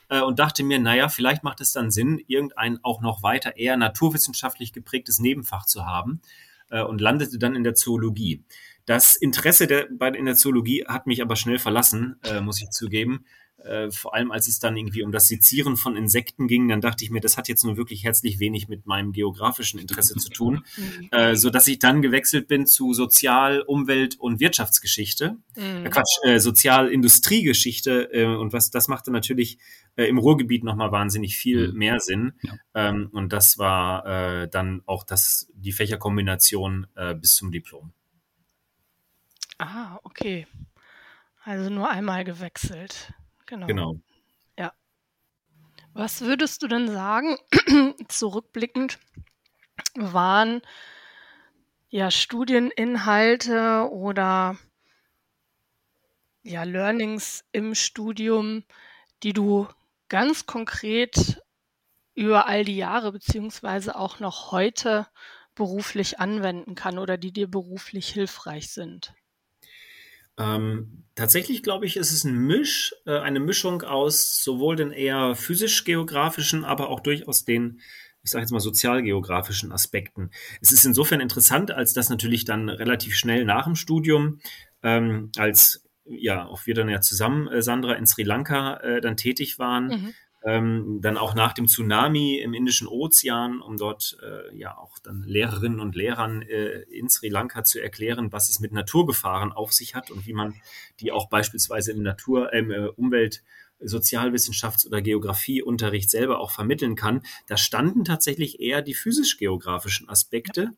äh, 0.09 0.23
und 0.23 0.38
dachte 0.38 0.64
mir, 0.64 0.78
naja, 0.78 1.09
vielleicht 1.09 1.42
macht 1.42 1.61
es 1.61 1.73
dann 1.73 1.90
Sinn, 1.90 2.23
irgendein 2.26 2.78
auch 2.83 3.00
noch 3.02 3.23
weiter 3.23 3.56
eher 3.56 3.76
naturwissenschaftlich 3.76 4.73
geprägtes 4.73 5.18
Nebenfach 5.18 5.66
zu 5.66 5.85
haben 5.85 6.21
äh, 6.71 6.83
und 6.83 7.00
landete 7.00 7.38
dann 7.38 7.54
in 7.54 7.64
der 7.64 7.75
Zoologie. 7.75 8.44
Das 8.87 9.16
Interesse 9.16 9.66
der, 9.66 9.88
in 10.14 10.26
der 10.26 10.35
Zoologie 10.35 10.85
hat 10.87 11.06
mich 11.06 11.23
aber 11.23 11.37
schnell 11.37 11.59
verlassen, 11.59 12.16
äh, 12.23 12.40
muss 12.40 12.62
ich 12.62 12.71
zugeben. 12.71 13.25
Äh, 13.64 13.90
vor 13.90 14.14
allem 14.14 14.30
als 14.30 14.47
es 14.47 14.59
dann 14.59 14.76
irgendwie 14.76 15.02
um 15.02 15.12
das 15.12 15.28
Sezieren 15.28 15.76
von 15.76 15.97
Insekten 15.97 16.49
ging, 16.49 16.68
dann 16.68 16.80
dachte 16.80 17.02
ich 17.02 17.11
mir, 17.11 17.21
das 17.21 17.37
hat 17.37 17.49
jetzt 17.49 17.64
nur 17.64 17.76
wirklich 17.76 18.04
herzlich 18.04 18.38
wenig 18.38 18.68
mit 18.68 18.87
meinem 18.87 19.12
geografischen 19.12 19.80
Interesse 19.80 20.16
zu 20.16 20.28
tun, 20.28 20.64
mhm. 20.76 21.09
äh, 21.11 21.37
so 21.37 21.50
dass 21.50 21.66
ich 21.66 21.78
dann 21.78 22.02
gewechselt 22.02 22.47
bin 22.47 22.66
zu 22.66 22.92
Sozial-, 22.92 23.62
Umwelt- 23.62 24.18
und 24.21 24.40
Wirtschaftsgeschichte, 24.40 25.37
mhm. 25.56 25.87
äh, 25.87 25.88
Quatsch, 25.88 26.18
äh, 26.25 26.38
Sozial-Industriegeschichte 26.38 28.12
äh, 28.12 28.26
und 28.26 28.52
was 28.52 28.71
das 28.71 28.88
machte 28.88 29.11
natürlich 29.11 29.59
äh, 29.97 30.04
im 30.04 30.18
Ruhrgebiet 30.18 30.64
nochmal 30.64 30.92
wahnsinnig 30.92 31.37
viel 31.37 31.73
mhm. 31.73 31.78
mehr 31.78 32.00
Sinn 32.00 32.35
ja. 32.42 32.52
ähm, 32.75 33.09
und 33.12 33.33
das 33.33 33.59
war 33.59 34.42
äh, 34.42 34.49
dann 34.49 34.83
auch 34.87 35.04
das 35.04 35.49
die 35.54 35.73
Fächerkombination 35.73 36.87
äh, 36.97 37.14
bis 37.14 37.35
zum 37.37 37.50
Diplom. 37.50 37.92
Ah, 39.59 39.99
okay. 40.02 40.47
Also 41.44 41.71
nur 41.71 41.90
einmal 41.90 42.25
gewechselt. 42.25 43.14
Genau. 43.46 43.66
Genau. 43.66 44.00
Ja. 44.58 44.72
Was 45.92 46.22
würdest 46.22 46.62
du 46.62 46.68
denn 46.68 46.88
sagen, 46.88 47.36
zurückblickend, 48.08 48.98
waren 49.94 50.60
ja 51.88 52.10
Studieninhalte 52.10 53.88
oder 53.90 54.56
ja 56.42 56.64
Learnings 56.64 57.44
im 57.52 57.74
Studium, 57.74 58.64
die 59.22 59.32
du 59.32 59.68
ganz 60.08 60.46
konkret 60.46 61.42
über 62.14 62.46
all 62.46 62.64
die 62.64 62.76
Jahre 62.76 63.12
beziehungsweise 63.12 63.96
auch 63.96 64.20
noch 64.20 64.52
heute 64.52 65.06
beruflich 65.54 66.20
anwenden 66.20 66.74
kann 66.74 66.98
oder 66.98 67.16
die 67.18 67.32
dir 67.32 67.48
beruflich 67.50 68.08
hilfreich 68.08 68.72
sind? 68.72 69.14
Ähm, 70.38 71.04
tatsächlich 71.14 71.62
glaube 71.62 71.86
ich, 71.86 71.96
ist 71.96 72.12
es 72.12 72.24
ein 72.24 72.36
Misch, 72.46 72.94
äh, 73.06 73.18
eine 73.18 73.40
Mischung 73.40 73.82
aus 73.82 74.42
sowohl 74.42 74.76
den 74.76 74.90
eher 74.90 75.34
physisch-geografischen, 75.34 76.64
aber 76.64 76.88
auch 76.88 77.00
durchaus 77.00 77.44
den, 77.44 77.80
ich 78.22 78.30
sage 78.30 78.42
jetzt 78.42 78.50
mal, 78.50 78.60
sozialgeografischen 78.60 79.72
Aspekten. 79.72 80.30
Es 80.60 80.72
ist 80.72 80.84
insofern 80.84 81.20
interessant, 81.20 81.70
als 81.70 81.92
dass 81.92 82.10
natürlich 82.10 82.44
dann 82.44 82.68
relativ 82.68 83.16
schnell 83.16 83.44
nach 83.44 83.64
dem 83.64 83.76
Studium, 83.76 84.40
ähm, 84.82 85.30
als 85.36 85.84
ja, 86.06 86.46
auch 86.46 86.66
wir 86.66 86.74
dann 86.74 86.90
ja 86.90 87.00
zusammen, 87.00 87.48
äh, 87.48 87.62
Sandra, 87.62 87.94
in 87.94 88.06
Sri 88.06 88.24
Lanka 88.24 88.76
äh, 88.78 89.00
dann 89.00 89.16
tätig 89.16 89.58
waren, 89.58 89.86
mhm 89.86 90.14
ähm, 90.44 90.98
dann 91.00 91.16
auch 91.16 91.34
nach 91.34 91.54
dem 91.54 91.66
Tsunami 91.66 92.36
im 92.38 92.52
Indischen 92.52 92.86
Ozean, 92.86 93.60
um 93.60 93.76
dort 93.76 94.16
äh, 94.22 94.56
ja 94.56 94.76
auch 94.76 94.98
dann 94.98 95.22
Lehrerinnen 95.22 95.80
und 95.80 95.96
Lehrern 95.96 96.42
äh, 96.42 96.82
in 96.82 97.08
Sri 97.08 97.28
Lanka 97.28 97.64
zu 97.64 97.80
erklären, 97.80 98.32
was 98.32 98.50
es 98.50 98.60
mit 98.60 98.72
Naturgefahren 98.72 99.52
auf 99.52 99.72
sich 99.72 99.94
hat 99.94 100.10
und 100.10 100.26
wie 100.26 100.34
man 100.34 100.54
die 101.00 101.12
auch 101.12 101.28
beispielsweise 101.28 101.92
im 101.92 102.02
Natur, 102.02 102.52
ähm, 102.52 102.70
äh, 102.70 102.88
Umwelt 102.88 103.42
Sozialwissenschafts- 103.80 104.86
oder 104.86 105.02
Geografieunterricht 105.02 106.08
selber 106.08 106.38
auch 106.40 106.50
vermitteln 106.50 106.94
kann, 106.94 107.22
da 107.46 107.56
standen 107.56 108.04
tatsächlich 108.04 108.60
eher 108.60 108.82
die 108.82 108.94
physisch-geografischen 108.94 110.08
Aspekte 110.08 110.74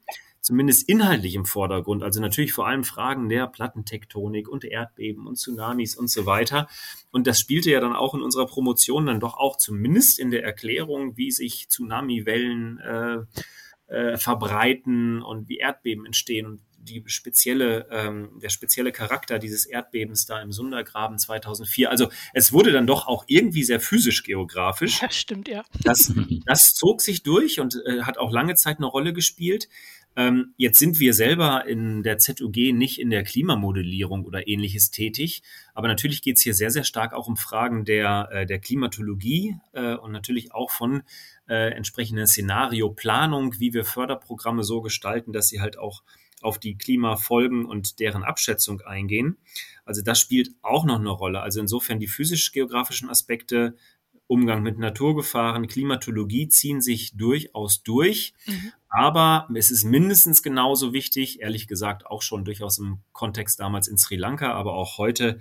zumindest 0.47 0.88
inhaltlich 0.88 1.35
im 1.35 1.45
Vordergrund. 1.45 2.05
Also 2.05 2.21
natürlich 2.21 2.53
vor 2.53 2.69
allem 2.69 2.85
Fragen 2.85 3.29
der 3.29 3.49
Plattentektonik 3.49 4.49
und 4.49 4.65
Erdbeben 4.65 5.26
und 5.26 5.35
Tsunamis 5.35 5.97
und 5.97 6.09
so 6.09 6.25
weiter. 6.25 6.69
Und 7.11 7.26
das 7.26 7.41
spielte 7.41 7.73
ja 7.73 7.81
dann 7.81 7.97
auch 7.97 8.15
in 8.15 8.23
unserer 8.23 8.47
Promotion 8.47 9.07
dann 9.07 9.19
doch 9.19 9.37
auch 9.37 9.57
zumindest 9.57 10.21
in 10.21 10.31
der 10.31 10.45
Erklärung, 10.45 11.17
wie 11.17 11.33
sich 11.33 11.69
Tsunamiwellen 11.69 12.79
äh, 12.79 13.19
äh, 13.93 14.17
verbreiten 14.17 15.21
und 15.21 15.49
wie 15.49 15.57
Erdbeben 15.57 16.07
entstehen 16.07 16.47
und 16.47 16.61
die 16.79 17.03
spezielle, 17.07 17.88
ähm, 17.91 18.38
der 18.41 18.49
spezielle 18.49 18.93
Charakter 18.93 19.41
dieses 19.41 19.67
Erdbebens 19.67 20.26
da 20.26 20.41
im 20.41 20.53
Sundergraben 20.53 21.19
2004. 21.19 21.91
Also 21.91 22.09
es 22.33 22.53
wurde 22.53 22.71
dann 22.71 22.87
doch 22.87 23.09
auch 23.09 23.25
irgendwie 23.26 23.65
sehr 23.65 23.81
physisch 23.81 24.23
geografisch. 24.23 25.00
Das 25.00 25.17
stimmt, 25.17 25.49
ja. 25.49 25.65
Das, 25.83 26.12
das 26.47 26.75
zog 26.75 27.00
sich 27.00 27.25
durch 27.25 27.59
und 27.59 27.83
äh, 27.85 28.03
hat 28.03 28.19
auch 28.19 28.31
lange 28.31 28.55
Zeit 28.55 28.76
eine 28.76 28.87
Rolle 28.87 29.12
gespielt. 29.12 29.69
Ähm, 30.16 30.54
jetzt 30.56 30.78
sind 30.78 30.99
wir 30.99 31.12
selber 31.12 31.66
in 31.66 32.02
der 32.02 32.16
ZUG 32.16 32.73
nicht 32.73 32.99
in 32.99 33.11
der 33.11 33.23
Klimamodellierung 33.23 34.25
oder 34.25 34.49
ähnliches 34.49 34.90
tätig, 34.90 35.42
aber 35.75 35.88
natürlich 35.88 36.23
geht 36.23 36.38
es 36.38 36.42
hier 36.42 36.54
sehr, 36.54 36.70
sehr 36.70 36.85
stark 36.85 37.12
auch 37.12 37.28
um 37.28 37.37
Fragen 37.37 37.85
der, 37.85 38.28
äh, 38.32 38.46
der 38.46 38.58
Klimatologie 38.58 39.56
äh, 39.73 39.94
und 39.94 40.12
natürlich 40.12 40.52
auch 40.52 40.70
von 40.70 41.02
äh, 41.49 41.70
entsprechender 41.73 42.26
Szenarioplanung, 42.26 43.61
wie 43.61 43.75
wir 43.75 43.85
Förderprogramme 43.85 44.64
so 44.64 44.80
gestalten, 44.80 45.35
dass 45.35 45.49
sie 45.49 45.61
halt 45.61 45.78
auch 45.78 46.02
auf 46.40 46.58
die 46.58 46.76
Klimafolgen 46.76 47.66
und 47.66 47.99
deren 47.99 48.23
Abschätzung 48.23 48.80
eingehen. 48.82 49.37
Also 49.85 50.02
das 50.02 50.18
spielt 50.18 50.50
auch 50.62 50.85
noch 50.85 50.99
eine 50.99 51.11
Rolle. 51.11 51.40
Also 51.40 51.61
insofern 51.61 51.99
die 51.99 52.08
physisch-geografischen 52.08 53.08
Aspekte 53.08 53.76
Umgang 54.28 54.62
mit 54.62 54.78
Naturgefahren, 54.78 55.68
Klimatologie 55.68 56.49
ziehen 56.49 56.80
sich 56.80 57.16
durchaus 57.16 57.83
durch. 57.83 58.35
Mhm. 58.47 58.73
Aber 58.88 59.49
es 59.54 59.71
ist 59.71 59.85
mindestens 59.85 60.42
genauso 60.42 60.92
wichtig, 60.92 61.40
ehrlich 61.40 61.68
gesagt 61.68 62.06
auch 62.06 62.23
schon 62.23 62.45
durchaus 62.45 62.78
im 62.78 62.99
Kontext 63.12 63.61
damals 63.61 63.88
in 63.88 63.99
Sri 63.99 64.16
Lanka, 64.16 64.52
aber 64.52 64.75
auch 64.75 64.99
heute, 64.99 65.38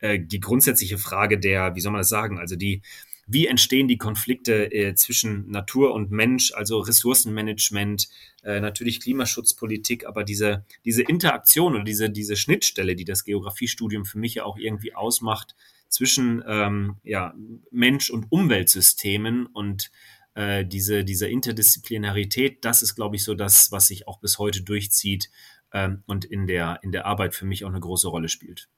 äh, 0.00 0.18
die 0.20 0.40
grundsätzliche 0.40 0.98
Frage 0.98 1.38
der, 1.38 1.74
wie 1.74 1.80
soll 1.80 1.92
man 1.92 2.00
das 2.00 2.08
sagen, 2.08 2.38
also 2.38 2.56
die, 2.56 2.82
wie 3.26 3.46
entstehen 3.46 3.86
die 3.86 3.96
Konflikte 3.96 4.72
äh, 4.72 4.94
zwischen 4.94 5.48
Natur 5.50 5.94
und 5.94 6.10
Mensch, 6.10 6.52
also 6.52 6.80
Ressourcenmanagement, 6.80 8.08
äh, 8.42 8.60
natürlich 8.60 9.00
Klimaschutzpolitik, 9.00 10.04
aber 10.04 10.24
diese, 10.24 10.64
diese 10.84 11.02
Interaktion 11.02 11.74
oder 11.74 11.84
diese, 11.84 12.10
diese 12.10 12.36
Schnittstelle, 12.36 12.96
die 12.96 13.04
das 13.04 13.24
Geografiestudium 13.24 14.04
für 14.04 14.18
mich 14.18 14.34
ja 14.34 14.44
auch 14.44 14.58
irgendwie 14.58 14.94
ausmacht, 14.94 15.54
zwischen 15.90 16.42
ähm, 16.46 16.96
ja, 17.02 17.34
Mensch- 17.70 18.10
und 18.10 18.26
Umweltsystemen 18.30 19.46
und 19.46 19.90
äh, 20.34 20.64
diese, 20.64 21.04
diese 21.04 21.28
Interdisziplinarität, 21.28 22.64
das 22.64 22.82
ist, 22.82 22.94
glaube 22.94 23.16
ich, 23.16 23.24
so 23.24 23.34
das, 23.34 23.72
was 23.72 23.88
sich 23.88 24.08
auch 24.08 24.20
bis 24.20 24.38
heute 24.38 24.62
durchzieht 24.62 25.28
ähm, 25.72 26.02
und 26.06 26.24
in 26.24 26.46
der, 26.46 26.78
in 26.82 26.92
der 26.92 27.06
Arbeit 27.06 27.34
für 27.34 27.44
mich 27.44 27.64
auch 27.64 27.70
eine 27.70 27.80
große 27.80 28.08
Rolle 28.08 28.28
spielt. 28.28 28.68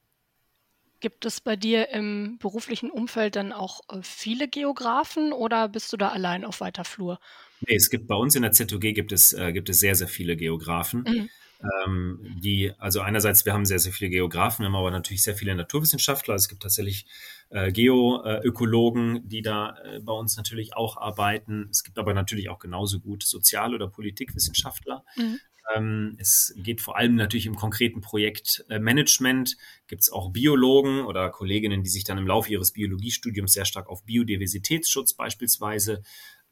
Gibt 0.99 1.25
es 1.25 1.41
bei 1.41 1.55
dir 1.55 1.89
im 1.89 2.37
beruflichen 2.39 2.89
Umfeld 2.89 3.35
dann 3.35 3.51
auch 3.51 3.81
äh, 3.89 3.99
viele 4.01 4.47
Geografen 4.47 5.33
oder 5.33 5.69
bist 5.69 5.93
du 5.93 5.97
da 5.97 6.09
allein 6.09 6.45
auf 6.45 6.61
weiter 6.61 6.85
Flur? 6.85 7.19
Nee, 7.67 7.75
es 7.75 7.89
gibt 7.89 8.07
bei 8.07 8.15
uns 8.15 8.35
in 8.35 8.41
der 8.41 8.53
ZOG 8.53 8.81
gibt 8.81 9.11
es, 9.11 9.33
äh, 9.33 9.53
gibt 9.53 9.69
es 9.69 9.79
sehr, 9.79 9.95
sehr 9.95 10.07
viele 10.07 10.35
Geografen. 10.35 11.03
Mhm 11.07 11.29
ähm, 11.85 12.19
die, 12.41 12.71
also 12.77 13.01
einerseits, 13.01 13.45
wir 13.45 13.53
haben 13.53 13.65
sehr, 13.65 13.79
sehr 13.79 13.93
viele 13.93 14.09
Geografen, 14.09 14.63
wir 14.63 14.67
haben 14.67 14.75
aber 14.75 14.91
natürlich 14.91 15.23
sehr 15.23 15.35
viele 15.35 15.55
Naturwissenschaftler. 15.55 16.35
Es 16.35 16.49
gibt 16.49 16.63
tatsächlich 16.63 17.05
äh, 17.49 17.71
Geoökologen, 17.71 19.27
die 19.27 19.41
da 19.41 19.75
äh, 19.83 19.99
bei 19.99 20.13
uns 20.13 20.37
natürlich 20.37 20.75
auch 20.75 20.97
arbeiten. 20.97 21.67
Es 21.71 21.83
gibt 21.83 21.97
aber 21.97 22.13
natürlich 22.13 22.49
auch 22.49 22.59
genauso 22.59 22.99
gut 22.99 23.23
Sozial- 23.23 23.73
oder 23.73 23.87
Politikwissenschaftler. 23.87 25.03
Mhm. 25.15 25.39
Ähm, 25.73 26.17
es 26.19 26.53
geht 26.57 26.81
vor 26.81 26.97
allem 26.97 27.15
natürlich 27.15 27.45
im 27.45 27.55
konkreten 27.55 28.01
Projekt 28.01 28.65
äh. 28.67 29.55
Gibt 29.87 30.01
es 30.01 30.11
auch 30.11 30.31
Biologen 30.31 31.05
oder 31.05 31.29
Kolleginnen, 31.29 31.83
die 31.83 31.89
sich 31.89 32.03
dann 32.03 32.17
im 32.17 32.27
Laufe 32.27 32.51
ihres 32.51 32.73
Biologiestudiums 32.73 33.53
sehr 33.53 33.65
stark 33.65 33.87
auf 33.87 34.03
Biodiversitätsschutz 34.03 35.13
beispielsweise 35.13 36.03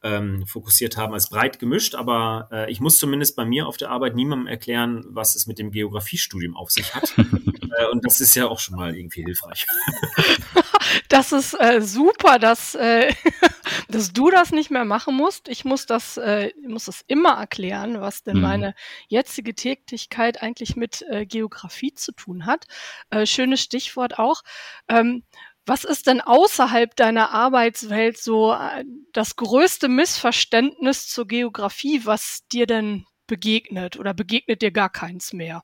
ähm, 0.04 0.46
fokussiert 0.48 0.98
haben, 0.98 1.14
als 1.14 1.30
breit 1.30 1.60
gemischt. 1.60 1.96
Aber 1.96 2.48
äh, 2.52 2.72
ich 2.72 2.80
muss 2.80 2.98
zumindest 2.98 3.36
bei 3.36 3.46
mir 3.46 3.68
auf 3.68 3.78
der 3.78 3.90
Arbeit 3.90 4.16
niemandem 4.16 4.48
erklären, 4.48 5.04
was 5.08 5.36
es 5.36 5.48
mit 5.48 5.60
dem 5.60 5.72
Geografiestudium 5.72 6.56
auf 6.56 6.72
sich 6.72 6.94
hat. 6.96 7.14
äh, 7.18 7.88
und 7.92 8.06
das 8.06 8.22
ist 8.22 8.36
ja 8.36 8.48
auch 8.48 8.60
schon 8.60 8.76
mal 8.76 8.96
irgendwie 8.96 9.24
hilfreich. 9.24 9.66
das 11.10 11.32
ist 11.32 11.54
äh, 11.60 11.82
super, 11.82 12.40
dass, 12.40 12.76
äh, 12.76 13.14
dass 13.90 14.14
du 14.14 14.30
das 14.30 14.52
nicht 14.52 14.72
mehr 14.72 14.86
machen 14.86 15.16
musst. 15.16 15.48
Ich 15.48 15.66
muss 15.66 15.86
das, 15.86 16.18
äh, 16.18 16.52
muss 16.68 16.86
das 16.86 17.04
immer 17.08 17.34
erklären, 17.34 18.02
was 18.02 18.24
denn 18.24 18.38
mhm. 18.38 18.44
meine 18.44 18.76
jetzige 19.08 19.54
Tätigkeit 19.54 20.42
eigentlich 20.42 20.76
mit 20.76 21.04
äh, 21.10 21.26
Geografie 21.26 21.94
zu 21.94 22.12
tun 22.12 22.46
hat. 22.46 22.66
Schönes 23.26 23.62
Stichwort 23.62 24.20
auch. 24.20 24.42
Ähm, 24.88 25.24
was 25.66 25.84
ist 25.84 26.08
denn 26.08 26.22
außerhalb 26.22 26.96
deiner 26.96 27.32
Arbeitswelt 27.32 28.18
so 28.18 28.54
äh, 28.54 28.84
das 29.14 29.36
größte 29.36 29.88
Missverständnis 29.88 31.08
zur 31.08 31.28
Geografie, 31.28 32.02
was 32.04 32.48
dir 32.52 32.66
denn 32.66 33.06
begegnet 33.28 33.98
oder 33.98 34.14
begegnet 34.14 34.62
dir 34.62 34.72
gar 34.72 34.90
keins 34.90 35.34
mehr? 35.34 35.64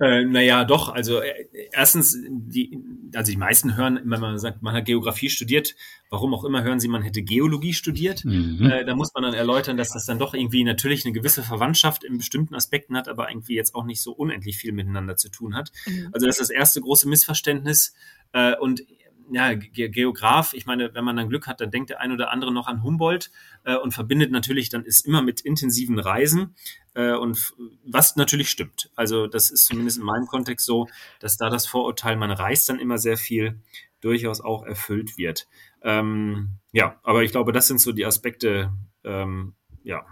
Äh, 0.00 0.24
naja, 0.24 0.64
doch. 0.64 0.88
Also 0.88 1.20
äh, 1.20 1.46
erstens, 1.72 2.18
die, 2.28 2.78
also 3.14 3.30
die 3.30 3.38
meisten 3.38 3.76
hören, 3.76 4.00
wenn 4.04 4.20
man 4.20 4.38
sagt, 4.38 4.60
man 4.62 4.74
hat 4.74 4.86
Geografie 4.86 5.30
studiert, 5.30 5.76
warum 6.10 6.34
auch 6.34 6.44
immer 6.44 6.64
hören 6.64 6.80
sie, 6.80 6.88
man 6.88 7.02
hätte 7.02 7.22
Geologie 7.22 7.74
studiert. 7.74 8.24
Mhm. 8.24 8.70
Äh, 8.70 8.84
da 8.84 8.96
muss 8.96 9.14
man 9.14 9.22
dann 9.22 9.34
erläutern, 9.34 9.76
dass 9.76 9.92
das 9.92 10.04
dann 10.04 10.18
doch 10.18 10.34
irgendwie 10.34 10.64
natürlich 10.64 11.04
eine 11.04 11.12
gewisse 11.12 11.44
Verwandtschaft 11.44 12.02
in 12.02 12.18
bestimmten 12.18 12.56
Aspekten 12.56 12.96
hat, 12.96 13.06
aber 13.08 13.30
irgendwie 13.30 13.54
jetzt 13.54 13.74
auch 13.74 13.84
nicht 13.84 14.02
so 14.02 14.12
unendlich 14.12 14.56
viel 14.56 14.72
miteinander 14.72 15.16
zu 15.16 15.28
tun 15.28 15.54
hat. 15.54 15.70
Mhm. 15.86 16.10
Also 16.12 16.26
das 16.26 16.40
ist 16.40 16.50
das 16.50 16.50
erste 16.50 16.80
große 16.80 17.08
Missverständnis. 17.08 17.94
Äh, 18.32 18.56
und 18.56 18.82
ja, 19.30 19.54
Geograf, 19.54 20.52
ich 20.52 20.66
meine, 20.66 20.94
wenn 20.94 21.04
man 21.04 21.16
dann 21.16 21.28
Glück 21.28 21.46
hat, 21.46 21.60
dann 21.60 21.70
denkt 21.70 21.90
der 21.90 22.00
ein 22.00 22.12
oder 22.12 22.30
andere 22.30 22.52
noch 22.52 22.66
an 22.66 22.82
Humboldt 22.82 23.30
äh, 23.64 23.76
und 23.76 23.92
verbindet 23.92 24.30
natürlich 24.30 24.68
dann 24.68 24.84
ist 24.84 25.06
immer 25.06 25.22
mit 25.22 25.40
intensiven 25.40 25.98
Reisen 25.98 26.54
äh, 26.94 27.12
und 27.12 27.54
was 27.84 28.16
natürlich 28.16 28.50
stimmt. 28.50 28.90
Also 28.94 29.26
das 29.26 29.50
ist 29.50 29.66
zumindest 29.66 29.98
in 29.98 30.04
meinem 30.04 30.26
Kontext 30.26 30.66
so, 30.66 30.88
dass 31.20 31.36
da 31.36 31.50
das 31.50 31.66
Vorurteil, 31.66 32.16
man 32.16 32.30
reist 32.30 32.68
dann 32.68 32.78
immer 32.78 32.98
sehr 32.98 33.16
viel, 33.16 33.60
durchaus 34.00 34.40
auch 34.40 34.64
erfüllt 34.64 35.16
wird. 35.16 35.48
Ähm, 35.82 36.58
ja, 36.72 36.98
aber 37.02 37.22
ich 37.22 37.30
glaube, 37.30 37.52
das 37.52 37.66
sind 37.66 37.80
so 37.80 37.92
die 37.92 38.04
Aspekte, 38.04 38.72
ähm, 39.02 39.54
ja, 39.82 40.04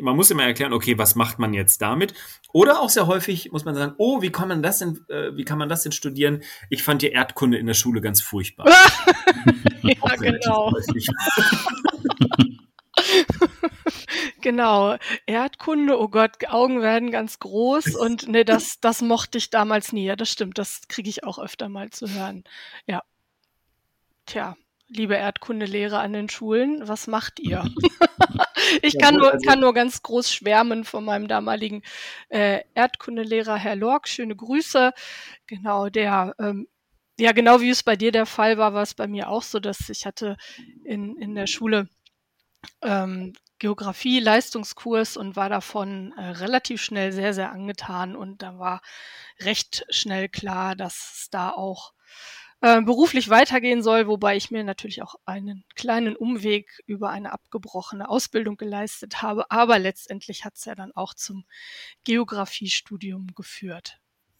man 0.00 0.16
muss 0.16 0.30
immer 0.30 0.44
erklären, 0.44 0.72
okay, 0.72 0.96
was 0.98 1.14
macht 1.14 1.38
man 1.38 1.52
jetzt 1.52 1.82
damit? 1.82 2.14
Oder 2.52 2.80
auch 2.80 2.88
sehr 2.88 3.06
häufig 3.06 3.52
muss 3.52 3.64
man 3.64 3.74
sagen, 3.74 3.94
oh, 3.98 4.22
wie 4.22 4.30
kann 4.30 4.48
man 4.48 4.62
das 4.62 4.78
denn, 4.78 5.04
äh, 5.08 5.36
wie 5.36 5.44
kann 5.44 5.58
man 5.58 5.68
das 5.68 5.82
denn 5.82 5.92
studieren? 5.92 6.42
Ich 6.70 6.82
fand 6.82 7.02
die 7.02 7.10
Erdkunde 7.10 7.58
in 7.58 7.66
der 7.66 7.74
Schule 7.74 8.00
ganz 8.00 8.20
furchtbar. 8.20 8.66
ja, 9.82 10.16
genau. 10.16 10.72
genau. 14.40 14.96
Erdkunde, 15.26 15.98
oh 15.98 16.08
Gott, 16.08 16.48
Augen 16.48 16.80
werden 16.80 17.10
ganz 17.10 17.38
groß 17.38 17.94
und 17.96 18.28
nee, 18.28 18.44
das, 18.44 18.80
das 18.80 19.02
mochte 19.02 19.38
ich 19.38 19.50
damals 19.50 19.92
nie. 19.92 20.04
Ja, 20.04 20.16
das 20.16 20.30
stimmt, 20.30 20.58
das 20.58 20.82
kriege 20.88 21.10
ich 21.10 21.24
auch 21.24 21.38
öfter 21.38 21.68
mal 21.68 21.90
zu 21.90 22.08
hören. 22.08 22.44
Ja. 22.86 23.02
Tja, 24.24 24.56
liebe 24.94 25.14
Erdkundelehrer 25.14 26.00
an 26.00 26.12
den 26.12 26.28
Schulen, 26.28 26.86
was 26.86 27.06
macht 27.06 27.40
ihr? 27.40 27.64
ich 28.82 28.98
kann, 28.98 29.16
nur, 29.16 29.32
also 29.32 29.46
kann 29.46 29.60
nur 29.60 29.74
ganz 29.74 30.02
groß 30.02 30.32
schwärmen 30.32 30.84
von 30.84 31.04
meinem 31.04 31.28
damaligen 31.28 31.82
äh, 32.28 32.60
Erdkundelehrer, 32.74 33.56
Herr 33.56 33.76
Lork. 33.76 34.08
Schöne 34.08 34.36
Grüße. 34.36 34.92
Genau, 35.46 35.88
der, 35.88 36.34
ähm, 36.38 36.68
ja, 37.18 37.32
genau 37.32 37.60
wie 37.60 37.70
es 37.70 37.82
bei 37.82 37.96
dir 37.96 38.12
der 38.12 38.26
Fall 38.26 38.58
war, 38.58 38.74
war 38.74 38.82
es 38.82 38.94
bei 38.94 39.06
mir 39.06 39.28
auch 39.28 39.42
so, 39.42 39.60
dass 39.60 39.88
ich 39.88 40.06
hatte 40.06 40.36
in, 40.84 41.16
in 41.16 41.34
der 41.34 41.46
Schule 41.46 41.88
ähm, 42.82 43.32
Geografie-Leistungskurs 43.58 45.16
und 45.16 45.36
war 45.36 45.48
davon 45.48 46.12
äh, 46.16 46.30
relativ 46.30 46.82
schnell 46.82 47.12
sehr, 47.12 47.32
sehr 47.32 47.52
angetan. 47.52 48.16
Und 48.16 48.42
da 48.42 48.58
war 48.58 48.82
recht 49.40 49.84
schnell 49.88 50.28
klar, 50.28 50.74
dass 50.74 51.12
es 51.14 51.30
da 51.30 51.50
auch 51.50 51.92
äh, 52.62 52.80
beruflich 52.80 53.28
weitergehen 53.28 53.82
soll, 53.82 54.06
wobei 54.06 54.36
ich 54.36 54.52
mir 54.52 54.62
natürlich 54.62 55.02
auch 55.02 55.16
einen 55.26 55.64
kleinen 55.74 56.14
Umweg 56.16 56.80
über 56.86 57.10
eine 57.10 57.32
abgebrochene 57.32 58.08
Ausbildung 58.08 58.56
geleistet 58.56 59.20
habe. 59.20 59.50
Aber 59.50 59.80
letztendlich 59.80 60.44
hat 60.44 60.54
es 60.54 60.64
ja 60.64 60.76
dann 60.76 60.92
auch 60.92 61.12
zum 61.14 61.44
Geografiestudium 62.04 63.26
geführt. 63.34 63.98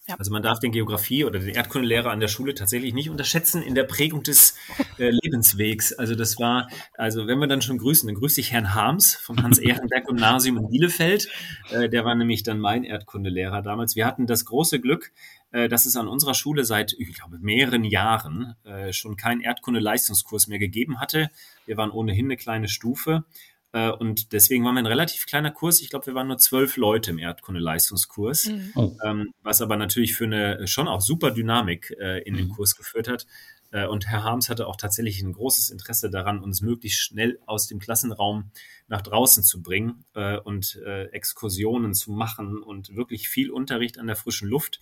Ja. 0.08 0.16
Also 0.18 0.32
man 0.32 0.42
darf 0.42 0.58
den 0.58 0.72
Geografie 0.72 1.24
oder 1.24 1.38
den 1.38 1.50
Erdkundelehrer 1.50 2.10
an 2.10 2.18
der 2.18 2.26
Schule 2.26 2.54
tatsächlich 2.54 2.92
nicht 2.92 3.08
unterschätzen 3.08 3.62
in 3.62 3.76
der 3.76 3.84
Prägung 3.84 4.24
des 4.24 4.56
äh, 4.98 5.10
Lebenswegs. 5.22 5.92
Also 5.92 6.16
das 6.16 6.40
war, 6.40 6.68
also 6.94 7.28
wenn 7.28 7.38
wir 7.38 7.46
dann 7.46 7.62
schon 7.62 7.78
grüßen, 7.78 8.08
dann 8.08 8.16
grüße 8.16 8.40
ich 8.40 8.50
Herrn 8.50 8.74
Harms 8.74 9.14
vom 9.14 9.40
Hans-Ehrenberg-Gymnasium 9.40 10.58
in 10.58 10.68
Bielefeld. 10.70 11.28
Äh, 11.70 11.88
der 11.88 12.04
war 12.04 12.16
nämlich 12.16 12.42
dann 12.42 12.58
mein 12.58 12.82
Erdkundelehrer 12.82 13.62
damals. 13.62 13.94
Wir 13.94 14.06
hatten 14.06 14.26
das 14.26 14.44
große 14.44 14.80
Glück, 14.80 15.12
dass 15.52 15.86
es 15.86 15.96
an 15.96 16.08
unserer 16.08 16.34
Schule 16.34 16.64
seit, 16.64 16.94
ich 16.98 17.12
glaube, 17.12 17.38
mehreren 17.38 17.84
Jahren 17.84 18.54
äh, 18.64 18.92
schon 18.92 19.16
keinen 19.16 19.40
Erdkunde-Leistungskurs 19.40 20.48
mehr 20.48 20.58
gegeben 20.58 20.98
hatte. 20.98 21.30
Wir 21.66 21.76
waren 21.76 21.90
ohnehin 21.90 22.26
eine 22.26 22.36
kleine 22.36 22.68
Stufe. 22.68 23.24
Äh, 23.72 23.90
und 23.90 24.32
deswegen 24.32 24.64
waren 24.64 24.74
wir 24.74 24.82
ein 24.82 24.86
relativ 24.86 25.26
kleiner 25.26 25.50
Kurs. 25.50 25.80
Ich 25.80 25.90
glaube, 25.90 26.06
wir 26.06 26.14
waren 26.14 26.28
nur 26.28 26.38
zwölf 26.38 26.76
Leute 26.76 27.10
im 27.10 27.18
Erdkunde-Leistungskurs, 27.18 28.46
mhm. 28.46 28.72
oh. 28.74 28.96
Ähm, 29.04 29.32
was 29.42 29.62
aber 29.62 29.76
natürlich 29.76 30.14
für 30.14 30.24
eine 30.24 30.66
schon 30.66 30.88
auch 30.88 31.00
super 31.00 31.30
Dynamik 31.30 31.94
äh, 31.98 32.22
in 32.22 32.34
mhm. 32.34 32.38
den 32.38 32.48
Kurs 32.50 32.76
geführt 32.76 33.08
hat. 33.08 33.26
Äh, 33.70 33.86
und 33.86 34.06
Herr 34.06 34.22
Harms 34.22 34.50
hatte 34.50 34.66
auch 34.66 34.76
tatsächlich 34.76 35.22
ein 35.22 35.32
großes 35.32 35.70
Interesse 35.70 36.10
daran, 36.10 36.40
uns 36.40 36.60
möglichst 36.60 37.00
schnell 37.00 37.38
aus 37.46 37.66
dem 37.66 37.78
Klassenraum 37.78 38.50
nach 38.88 39.00
draußen 39.00 39.42
zu 39.42 39.62
bringen 39.62 40.04
und 40.44 40.78
Exkursionen 41.12 41.94
zu 41.94 42.10
machen 42.12 42.62
und 42.62 42.94
wirklich 42.94 43.30
viel 43.30 43.50
Unterricht 43.50 43.98
an 43.98 44.06
der 44.06 44.16
frischen 44.16 44.48
Luft. 44.48 44.80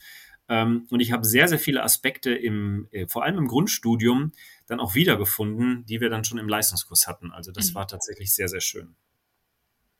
Ähm, 0.50 0.86
und 0.90 1.00
ich 1.00 1.12
habe 1.12 1.24
sehr, 1.24 1.48
sehr 1.48 1.60
viele 1.60 1.82
Aspekte 1.82 2.34
im, 2.34 2.88
vor 3.06 3.24
allem 3.24 3.38
im 3.38 3.46
Grundstudium, 3.46 4.32
dann 4.66 4.80
auch 4.80 4.94
wiedergefunden, 4.94 5.86
die 5.86 6.00
wir 6.00 6.10
dann 6.10 6.24
schon 6.24 6.38
im 6.38 6.48
Leistungskurs 6.48 7.06
hatten. 7.06 7.30
Also 7.30 7.52
das 7.52 7.70
mhm. 7.70 7.76
war 7.76 7.88
tatsächlich 7.88 8.34
sehr, 8.34 8.48
sehr 8.48 8.60
schön. 8.60 8.96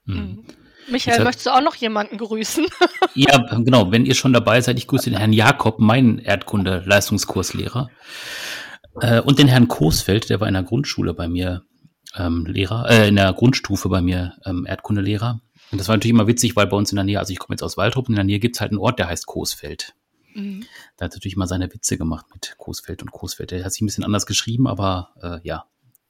Mhm. 0.04 0.14
mhm. 0.14 0.44
Michael, 0.90 1.18
hat, 1.18 1.24
möchtest 1.24 1.46
du 1.46 1.50
auch 1.50 1.62
noch 1.62 1.76
jemanden 1.76 2.16
grüßen? 2.18 2.66
ja, 3.14 3.38
genau. 3.60 3.92
Wenn 3.92 4.06
ihr 4.06 4.14
schon 4.14 4.32
dabei 4.32 4.60
seid, 4.60 4.76
ich 4.76 4.88
grüße 4.88 5.10
den 5.10 5.18
Herrn 5.18 5.32
Jakob, 5.32 5.78
meinen 5.78 6.18
Erdkunde-Leistungskurslehrer. 6.18 7.90
Äh, 9.00 9.20
und 9.20 9.38
den 9.38 9.46
Herrn 9.46 9.68
Coesfeld, 9.68 10.30
der 10.30 10.40
war 10.40 10.48
in 10.48 10.54
der 10.54 10.64
Grundschule 10.64 11.14
bei 11.14 11.28
mir 11.28 11.62
ähm, 12.16 12.44
Lehrer, 12.46 12.90
äh, 12.90 13.08
in 13.08 13.16
der 13.16 13.32
Grundstufe 13.34 13.88
bei 13.88 14.00
mir 14.00 14.34
ähm, 14.46 14.66
Erdkundelehrer. 14.66 15.40
Und 15.70 15.80
das 15.80 15.86
war 15.86 15.96
natürlich 15.96 16.14
immer 16.14 16.26
witzig, 16.26 16.56
weil 16.56 16.66
bei 16.66 16.76
uns 16.76 16.90
in 16.90 16.96
der 16.96 17.04
Nähe, 17.04 17.20
also 17.20 17.32
ich 17.32 17.38
komme 17.38 17.54
jetzt 17.54 17.62
aus 17.62 17.76
Waldrop, 17.76 18.08
in 18.08 18.16
der 18.16 18.24
Nähe 18.24 18.40
gibt 18.40 18.56
es 18.56 18.60
halt 18.60 18.72
einen 18.72 18.80
Ort, 18.80 18.98
der 18.98 19.06
heißt 19.06 19.26
Coesfeld. 19.26 19.94
Mhm. 20.34 20.64
Da 20.96 21.06
hat 21.06 21.12
natürlich 21.12 21.36
mal 21.36 21.46
seine 21.46 21.72
Witze 21.72 21.98
gemacht 21.98 22.26
mit 22.32 22.54
Coesfeld 22.58 23.02
und 23.02 23.12
Coesfeld. 23.12 23.50
Der 23.50 23.64
hat 23.64 23.72
sich 23.72 23.82
ein 23.82 23.86
bisschen 23.86 24.04
anders 24.04 24.26
geschrieben, 24.26 24.66
aber 24.66 25.14
äh, 25.22 25.46
ja, 25.46 25.66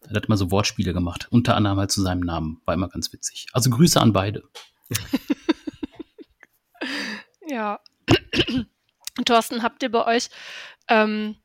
er 0.09 0.17
hat 0.17 0.27
immer 0.27 0.37
so 0.37 0.51
Wortspiele 0.51 0.93
gemacht. 0.93 1.29
Unter 1.31 1.57
anderem 1.57 1.79
halt 1.79 1.91
zu 1.91 2.03
seinem 2.03 2.21
Namen. 2.21 2.61
War 2.65 2.75
immer 2.75 2.89
ganz 2.89 3.13
witzig. 3.13 3.47
Also 3.53 3.71
Grüße 3.71 4.01
an 4.01 4.13
beide. 4.13 4.43
ja. 7.47 7.81
Thorsten, 9.25 9.63
habt 9.63 9.83
ihr 9.83 9.91
bei 9.91 10.07
euch 10.07 10.31
ähm, 10.89 11.37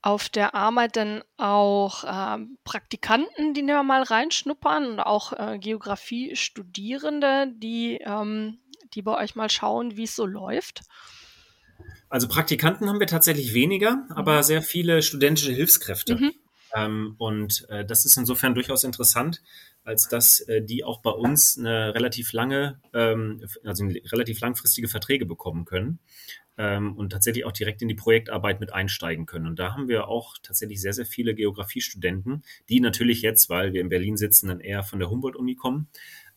auf 0.00 0.28
der 0.28 0.54
Arbeit 0.54 0.96
denn 0.96 1.22
auch 1.36 2.04
äh, 2.04 2.44
Praktikanten, 2.64 3.54
die 3.54 3.62
mal 3.62 4.02
reinschnuppern 4.02 4.86
und 4.86 5.00
auch 5.00 5.32
äh, 5.32 5.58
Geografie-Studierende, 5.58 7.52
die, 7.54 7.98
ähm, 8.04 8.58
die 8.94 9.02
bei 9.02 9.16
euch 9.16 9.34
mal 9.34 9.50
schauen, 9.50 9.96
wie 9.96 10.04
es 10.04 10.16
so 10.16 10.26
läuft? 10.26 10.82
Also 12.08 12.28
Praktikanten 12.28 12.88
haben 12.88 13.00
wir 13.00 13.06
tatsächlich 13.06 13.54
weniger, 13.54 14.06
aber 14.10 14.38
mhm. 14.38 14.42
sehr 14.42 14.62
viele 14.62 15.02
studentische 15.02 15.52
Hilfskräfte. 15.52 16.16
Mhm. 16.16 16.32
Ähm, 16.74 17.14
und 17.18 17.66
äh, 17.68 17.84
das 17.84 18.04
ist 18.04 18.16
insofern 18.16 18.54
durchaus 18.54 18.84
interessant, 18.84 19.42
als 19.84 20.08
dass 20.08 20.40
äh, 20.40 20.62
die 20.62 20.84
auch 20.84 21.00
bei 21.00 21.10
uns 21.10 21.58
eine 21.58 21.94
relativ 21.94 22.32
lange, 22.32 22.80
ähm, 22.92 23.44
also 23.64 23.84
relativ 23.84 24.40
langfristige 24.40 24.88
Verträge 24.88 25.26
bekommen 25.26 25.64
können 25.64 26.00
ähm, 26.56 26.96
und 26.96 27.10
tatsächlich 27.10 27.44
auch 27.44 27.52
direkt 27.52 27.82
in 27.82 27.88
die 27.88 27.94
Projektarbeit 27.94 28.60
mit 28.60 28.72
einsteigen 28.72 29.26
können. 29.26 29.46
Und 29.46 29.58
da 29.58 29.72
haben 29.72 29.88
wir 29.88 30.08
auch 30.08 30.36
tatsächlich 30.42 30.80
sehr, 30.80 30.92
sehr 30.92 31.06
viele 31.06 31.34
Geografiestudenten, 31.34 32.42
die 32.68 32.80
natürlich 32.80 33.22
jetzt, 33.22 33.48
weil 33.50 33.72
wir 33.72 33.80
in 33.80 33.88
Berlin 33.88 34.16
sitzen, 34.16 34.48
dann 34.48 34.60
eher 34.60 34.82
von 34.82 34.98
der 34.98 35.10
Humboldt-Uni 35.10 35.54
kommen, 35.56 35.88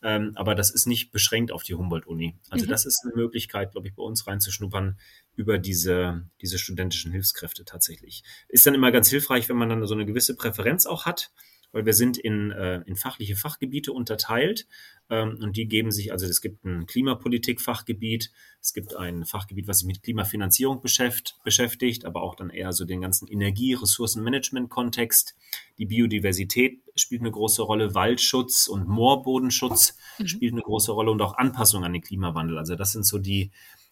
ähm, 0.03 0.33
aber 0.35 0.55
das 0.55 0.69
ist 0.69 0.85
nicht 0.85 1.11
beschränkt 1.11 1.51
auf 1.51 1.63
die 1.63 1.73
Humboldt-Uni. 1.73 2.35
Also 2.49 2.65
mhm. 2.65 2.69
das 2.69 2.85
ist 2.85 3.03
eine 3.03 3.15
Möglichkeit, 3.15 3.71
glaube 3.71 3.87
ich, 3.87 3.95
bei 3.95 4.03
uns 4.03 4.27
reinzuschnuppern 4.27 4.99
über 5.35 5.57
diese, 5.57 6.29
diese 6.41 6.57
studentischen 6.57 7.11
Hilfskräfte 7.11 7.65
tatsächlich. 7.65 8.23
Ist 8.47 8.65
dann 8.65 8.75
immer 8.75 8.91
ganz 8.91 9.09
hilfreich, 9.09 9.49
wenn 9.49 9.57
man 9.57 9.69
dann 9.69 9.85
so 9.85 9.95
eine 9.95 10.05
gewisse 10.05 10.35
Präferenz 10.35 10.85
auch 10.85 11.05
hat 11.05 11.31
weil 11.71 11.85
wir 11.85 11.93
sind 11.93 12.17
in, 12.17 12.51
äh, 12.51 12.81
in 12.85 12.95
fachliche 12.95 13.35
Fachgebiete 13.35 13.91
unterteilt 13.91 14.67
ähm, 15.09 15.37
und 15.41 15.57
die 15.57 15.67
geben 15.67 15.91
sich, 15.91 16.11
also 16.11 16.25
es 16.25 16.41
gibt 16.41 16.65
ein 16.65 16.85
Klimapolitik-Fachgebiet, 16.85 18.31
es 18.61 18.73
gibt 18.73 18.95
ein 18.95 19.25
Fachgebiet, 19.25 19.67
was 19.67 19.79
sich 19.79 19.87
mit 19.87 20.03
Klimafinanzierung 20.03 20.81
beschäftigt, 20.81 21.37
beschäftigt, 21.43 22.05
aber 22.05 22.21
auch 22.21 22.35
dann 22.35 22.49
eher 22.49 22.73
so 22.73 22.85
den 22.85 23.01
ganzen 23.01 23.27
Energie-, 23.27 23.75
Ressourcenmanagement-Kontext. 23.75 25.35
Die 25.77 25.85
Biodiversität 25.85 26.81
spielt 26.95 27.21
eine 27.21 27.31
große 27.31 27.61
Rolle, 27.61 27.93
Waldschutz 27.93 28.67
und 28.67 28.87
Moorbodenschutz 28.87 29.97
mhm. 30.17 30.27
spielt 30.27 30.53
eine 30.53 30.61
große 30.61 30.91
Rolle 30.91 31.11
und 31.11 31.21
auch 31.21 31.37
Anpassung 31.37 31.83
an 31.83 31.93
den 31.93 32.01
Klimawandel. 32.01 32.57
Also 32.57 32.75
das 32.75 32.91
sind 32.91 33.05
so 33.05 33.17
die, 33.17 33.51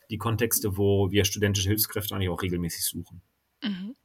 die 0.09 0.17
Kontexte, 0.17 0.77
wo 0.77 1.11
wir 1.11 1.25
studentische 1.25 1.69
Hilfskräfte 1.69 2.15
eigentlich 2.15 2.29
auch 2.29 2.41
regelmäßig 2.41 2.83
suchen. 2.83 3.21
Mhm. 3.63 3.95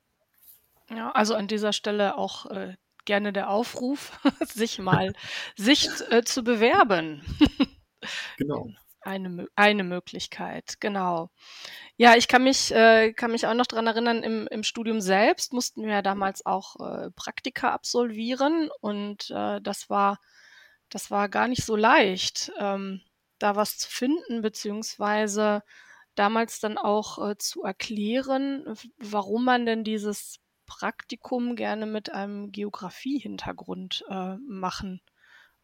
Ja, 0.90 1.12
also 1.12 1.34
an 1.34 1.46
dieser 1.46 1.72
Stelle 1.72 2.18
auch 2.18 2.46
äh, 2.46 2.74
gerne 3.10 3.32
der 3.32 3.50
Aufruf, 3.50 4.12
sich 4.46 4.78
mal 4.78 5.12
sich 5.56 5.88
äh, 6.10 6.22
zu 6.22 6.44
bewerben. 6.44 7.22
genau. 8.38 8.68
Eine, 9.00 9.48
eine 9.56 9.82
Möglichkeit, 9.82 10.76
genau. 10.78 11.30
Ja, 11.96 12.14
ich 12.14 12.28
kann 12.28 12.44
mich, 12.44 12.72
äh, 12.72 13.12
kann 13.12 13.32
mich 13.32 13.48
auch 13.48 13.54
noch 13.54 13.66
dran 13.66 13.88
erinnern, 13.88 14.22
im, 14.22 14.46
im 14.46 14.62
Studium 14.62 15.00
selbst 15.00 15.52
mussten 15.52 15.82
wir 15.82 15.94
ja 15.94 16.02
damals 16.02 16.46
auch 16.46 16.76
äh, 16.76 17.10
Praktika 17.16 17.72
absolvieren 17.72 18.70
und 18.80 19.28
äh, 19.30 19.60
das 19.60 19.90
war, 19.90 20.20
das 20.88 21.10
war 21.10 21.28
gar 21.28 21.48
nicht 21.48 21.64
so 21.64 21.74
leicht, 21.74 22.52
ähm, 22.60 23.00
da 23.40 23.56
was 23.56 23.76
zu 23.76 23.90
finden, 23.90 24.40
beziehungsweise 24.40 25.64
damals 26.14 26.60
dann 26.60 26.78
auch 26.78 27.30
äh, 27.30 27.36
zu 27.38 27.64
erklären, 27.64 28.72
warum 28.98 29.44
man 29.44 29.66
denn 29.66 29.82
dieses 29.82 30.39
Praktikum 30.70 31.56
gerne 31.56 31.84
mit 31.84 32.12
einem 32.12 32.52
Geografie-Hintergrund 32.52 34.04
äh, 34.08 34.36
machen 34.36 35.00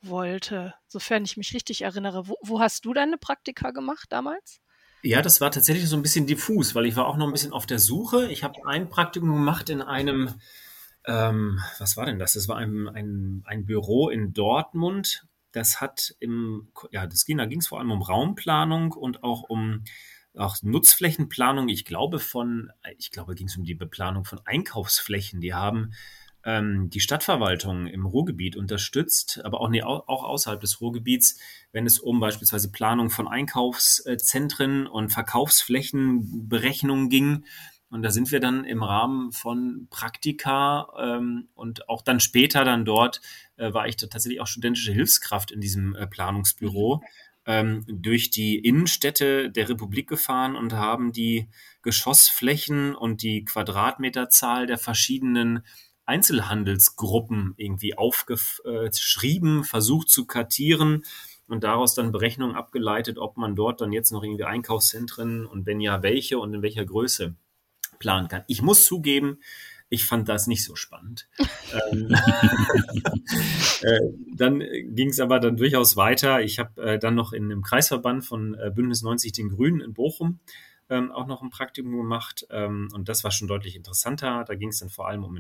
wollte, 0.03 0.75
sofern 0.89 1.25
ich 1.25 1.37
mich 1.37 1.55
richtig 1.55 1.83
erinnere. 1.83 2.27
Wo, 2.27 2.37
wo 2.43 2.61
hast 2.61 2.85
du 2.85 2.93
deine 2.93 3.17
Praktika 3.17 3.71
gemacht 3.71 4.09
damals? 4.11 4.61
Ja, 5.03 5.23
das 5.23 5.41
war 5.41 5.53
tatsächlich 5.53 5.89
so 5.89 5.95
ein 5.95 6.03
bisschen 6.03 6.27
diffus, 6.27 6.75
weil 6.75 6.87
ich 6.87 6.97
war 6.97 7.07
auch 7.07 7.17
noch 7.17 7.27
ein 7.27 7.33
bisschen 7.33 7.53
auf 7.53 7.67
der 7.67 7.79
Suche. 7.79 8.27
Ich 8.33 8.43
habe 8.43 8.67
ein 8.67 8.89
Praktikum 8.89 9.33
gemacht 9.33 9.71
in 9.71 9.81
einem, 9.81 10.35
ähm, 11.07 11.61
was 11.79 11.97
war 11.97 12.07
denn 12.07 12.19
das? 12.19 12.33
Das 12.33 12.49
war 12.49 12.57
ein, 12.57 12.89
ein, 12.89 13.43
ein 13.47 13.65
Büro 13.65 14.09
in 14.09 14.33
Dortmund. 14.33 15.25
Das 15.53 15.81
hat 15.81 16.17
im, 16.19 16.73
ja, 16.91 17.07
das 17.07 17.25
ging, 17.25 17.39
da 17.39 17.47
ging 17.47 17.61
es 17.61 17.69
vor 17.69 17.79
allem 17.79 17.93
um 17.93 18.03
Raumplanung 18.03 18.93
und 18.93 19.23
auch 19.23 19.45
um 19.45 19.85
auch 20.37 20.57
Nutzflächenplanung, 20.63 21.69
ich 21.69 21.85
glaube 21.85 22.19
von, 22.19 22.71
ich 22.99 23.11
glaube, 23.11 23.35
ging 23.35 23.49
es 23.49 23.57
um 23.57 23.65
die 23.65 23.75
Beplanung 23.75 24.25
von 24.25 24.41
Einkaufsflächen. 24.45 25.41
Die 25.41 25.55
haben 25.55 25.93
ähm, 26.45 26.91
die 26.91 27.01
Stadtverwaltung 27.01 27.87
im 27.89 28.07
Ruhrgebiet 28.07 28.57
unterstützt, 28.57 29.41
aber 29.45 29.61
auch, 29.61 29.69
nee, 29.69 29.83
auch 29.83 30.25
außerhalb 30.25 30.61
des 30.61 30.81
Ruhrgebiets, 30.81 31.41
wenn 31.73 31.87
es 31.87 31.99
um 31.99 32.21
beispielsweise 32.21 32.71
Planung 32.71 33.11
von 33.11 33.27
Einkaufszentren 33.29 34.87
und 34.87 35.11
Verkaufsflächenberechnungen 35.11 37.09
ging. 37.09 37.45
Und 37.89 38.03
da 38.03 38.11
sind 38.11 38.33
wir 38.33 38.41
dann 38.41 38.65
im 38.65 38.83
Rahmen 38.83 39.33
von 39.33 39.87
Praktika 39.91 40.89
ähm, 40.99 41.49
und 41.55 41.89
auch 41.89 42.03
dann 42.03 42.21
später 42.21 42.65
dann 42.65 42.85
dort 42.85 43.21
äh, 43.57 43.73
war 43.73 43.87
ich 43.89 43.97
tatsächlich 43.97 44.41
auch 44.41 44.47
studentische 44.47 44.93
Hilfskraft 44.93 45.51
in 45.51 45.61
diesem 45.61 45.95
äh, 45.95 46.07
Planungsbüro. 46.07 46.97
Mhm 46.97 47.07
ähm, 47.47 47.85
durch 47.87 48.31
die 48.31 48.59
Innenstädte 48.59 49.51
der 49.51 49.69
Republik 49.69 50.09
gefahren 50.09 50.57
und 50.57 50.73
haben 50.73 51.13
die 51.13 51.49
Geschossflächen 51.83 52.95
und 52.95 53.23
die 53.23 53.45
Quadratmeterzahl 53.45 54.67
der 54.67 54.79
verschiedenen 54.79 55.65
Einzelhandelsgruppen 56.05 57.55
irgendwie 57.57 57.97
aufgeschrieben, 57.97 59.65
versucht 59.65 60.09
zu 60.09 60.27
kartieren 60.27 61.05
und 61.49 61.65
daraus 61.65 61.95
dann 61.95 62.13
Berechnungen 62.13 62.57
abgeleitet, 62.57 63.19
ob 63.19 63.37
man 63.37 63.55
dort 63.55 63.81
dann 63.81 63.93
jetzt 63.93 64.13
noch 64.13 64.23
irgendwie 64.23 64.45
Einkaufszentren 64.45 65.47
und 65.47 65.67
wenn 65.67 65.81
ja, 65.81 66.03
welche 66.03 66.39
und 66.39 66.55
in 66.55 66.63
welcher 66.63 66.85
Größe 66.85 67.35
planen 67.99 68.29
kann. 68.29 68.45
Ich 68.47 68.63
muss 68.63 68.85
zugeben, 68.85 69.41
Ich 69.89 70.05
fand 70.05 70.29
das 70.29 70.47
nicht 70.47 70.65
so 70.65 70.75
spannend. 70.75 71.29
ähm, 71.93 72.09
äh, 73.83 74.01
dann 74.35 74.61
ging 74.61 75.11
es 75.11 75.21
aber 75.21 75.39
dann 75.41 75.57
durchaus 75.57 75.97
weiter. 75.97 76.41
Ich 76.43 76.59
habe 76.59 76.83
äh, 76.83 76.99
dann 76.99 77.15
noch 77.15 77.33
in 77.33 77.45
einem 77.45 77.63
Kreisverband 77.63 78.25
von 78.25 78.55
äh, 78.55 78.71
Bündnis 78.75 79.03
90 79.03 79.33
den 79.33 79.49
Grünen 79.49 79.81
in 79.81 79.95
Bochum 79.95 80.41
ähm, 80.89 81.11
auch 81.11 81.27
noch 81.27 81.43
ein 81.43 81.51
Praktikum 81.51 81.97
gemacht. 81.97 82.47
Ähm, 82.51 82.89
und 82.93 83.09
das 83.09 83.25
war 83.25 83.31
schon 83.31 83.49
deutlich 83.49 83.77
interessanter. 83.77 84.45
Da 84.47 84.55
ging 84.55 84.69
es 84.69 84.79
dann 84.79 84.91
vor 84.91 85.09
allem 85.09 85.25
um 85.25 85.37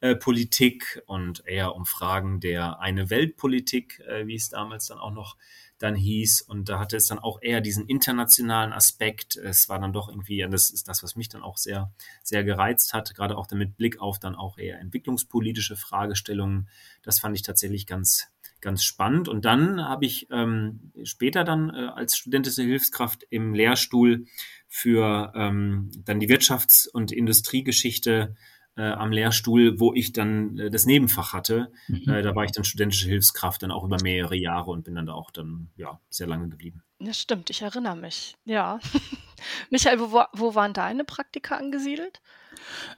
Entwicklungspolitik 0.00 1.02
und 1.06 1.42
eher 1.46 1.74
um 1.74 1.86
Fragen 1.86 2.40
der 2.40 2.80
eine 2.80 3.10
Weltpolitik, 3.10 4.00
äh, 4.00 4.26
wie 4.26 4.34
es 4.34 4.48
damals 4.48 4.86
dann 4.86 4.98
auch 4.98 5.12
noch 5.12 5.36
dann 5.78 5.94
hieß. 5.94 6.42
Und 6.42 6.68
da 6.68 6.78
hatte 6.78 6.96
es 6.96 7.06
dann 7.06 7.18
auch 7.18 7.40
eher 7.42 7.60
diesen 7.60 7.86
internationalen 7.86 8.72
Aspekt. 8.72 9.36
Es 9.36 9.68
war 9.68 9.78
dann 9.78 9.92
doch 9.92 10.08
irgendwie, 10.08 10.46
das 10.50 10.70
ist 10.70 10.88
das, 10.88 11.02
was 11.02 11.16
mich 11.16 11.28
dann 11.28 11.42
auch 11.42 11.56
sehr, 11.56 11.92
sehr 12.22 12.44
gereizt 12.44 12.92
hat, 12.92 13.14
gerade 13.14 13.36
auch 13.36 13.46
damit 13.46 13.76
Blick 13.76 14.00
auf 14.00 14.18
dann 14.18 14.34
auch 14.34 14.58
eher 14.58 14.78
entwicklungspolitische 14.80 15.76
Fragestellungen. 15.76 16.68
Das 17.02 17.20
fand 17.20 17.36
ich 17.36 17.42
tatsächlich 17.42 17.86
ganz, 17.86 18.28
ganz 18.60 18.84
spannend. 18.84 19.28
Und 19.28 19.44
dann 19.44 19.82
habe 19.82 20.06
ich 20.06 20.28
ähm, 20.30 20.92
später 21.04 21.44
dann 21.44 21.70
äh, 21.70 21.88
als 21.94 22.16
studentische 22.16 22.62
Hilfskraft 22.62 23.26
im 23.28 23.54
Lehrstuhl 23.54 24.26
für 24.68 25.32
ähm, 25.34 25.90
dann 26.04 26.20
die 26.20 26.28
Wirtschafts- 26.28 26.88
und 26.88 27.12
Industriegeschichte 27.12 28.34
äh, 28.76 28.82
am 28.82 29.10
Lehrstuhl, 29.10 29.80
wo 29.80 29.94
ich 29.94 30.12
dann 30.12 30.58
äh, 30.58 30.70
das 30.70 30.86
Nebenfach 30.86 31.32
hatte. 31.32 31.72
Mhm. 31.88 32.08
Äh, 32.08 32.22
da 32.22 32.34
war 32.34 32.44
ich 32.44 32.52
dann 32.52 32.64
studentische 32.64 33.08
Hilfskraft 33.08 33.62
dann 33.62 33.70
auch 33.70 33.84
über 33.84 33.98
mehrere 34.02 34.36
Jahre 34.36 34.70
und 34.70 34.84
bin 34.84 34.94
dann 34.94 35.06
da 35.06 35.14
auch 35.14 35.30
dann 35.30 35.68
ja 35.76 36.00
sehr 36.10 36.26
lange 36.26 36.48
geblieben. 36.48 36.82
Ja, 36.98 37.12
stimmt, 37.12 37.50
ich 37.50 37.62
erinnere 37.62 37.96
mich. 37.96 38.36
Ja. 38.44 38.78
Michael, 39.70 40.00
wo, 40.00 40.22
wo 40.32 40.54
waren 40.54 40.72
deine 40.72 41.04
Praktika 41.04 41.56
angesiedelt? 41.56 42.20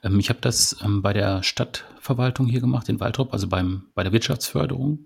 Ähm, 0.03 0.19
ich 0.19 0.29
habe 0.29 0.39
das 0.41 0.77
ähm, 0.83 1.01
bei 1.01 1.13
der 1.13 1.43
Stadtverwaltung 1.43 2.47
hier 2.47 2.61
gemacht, 2.61 2.89
in 2.89 2.99
Waldrop, 2.99 3.33
also 3.33 3.47
beim, 3.47 3.89
bei 3.95 4.03
der 4.03 4.13
Wirtschaftsförderung 4.13 5.05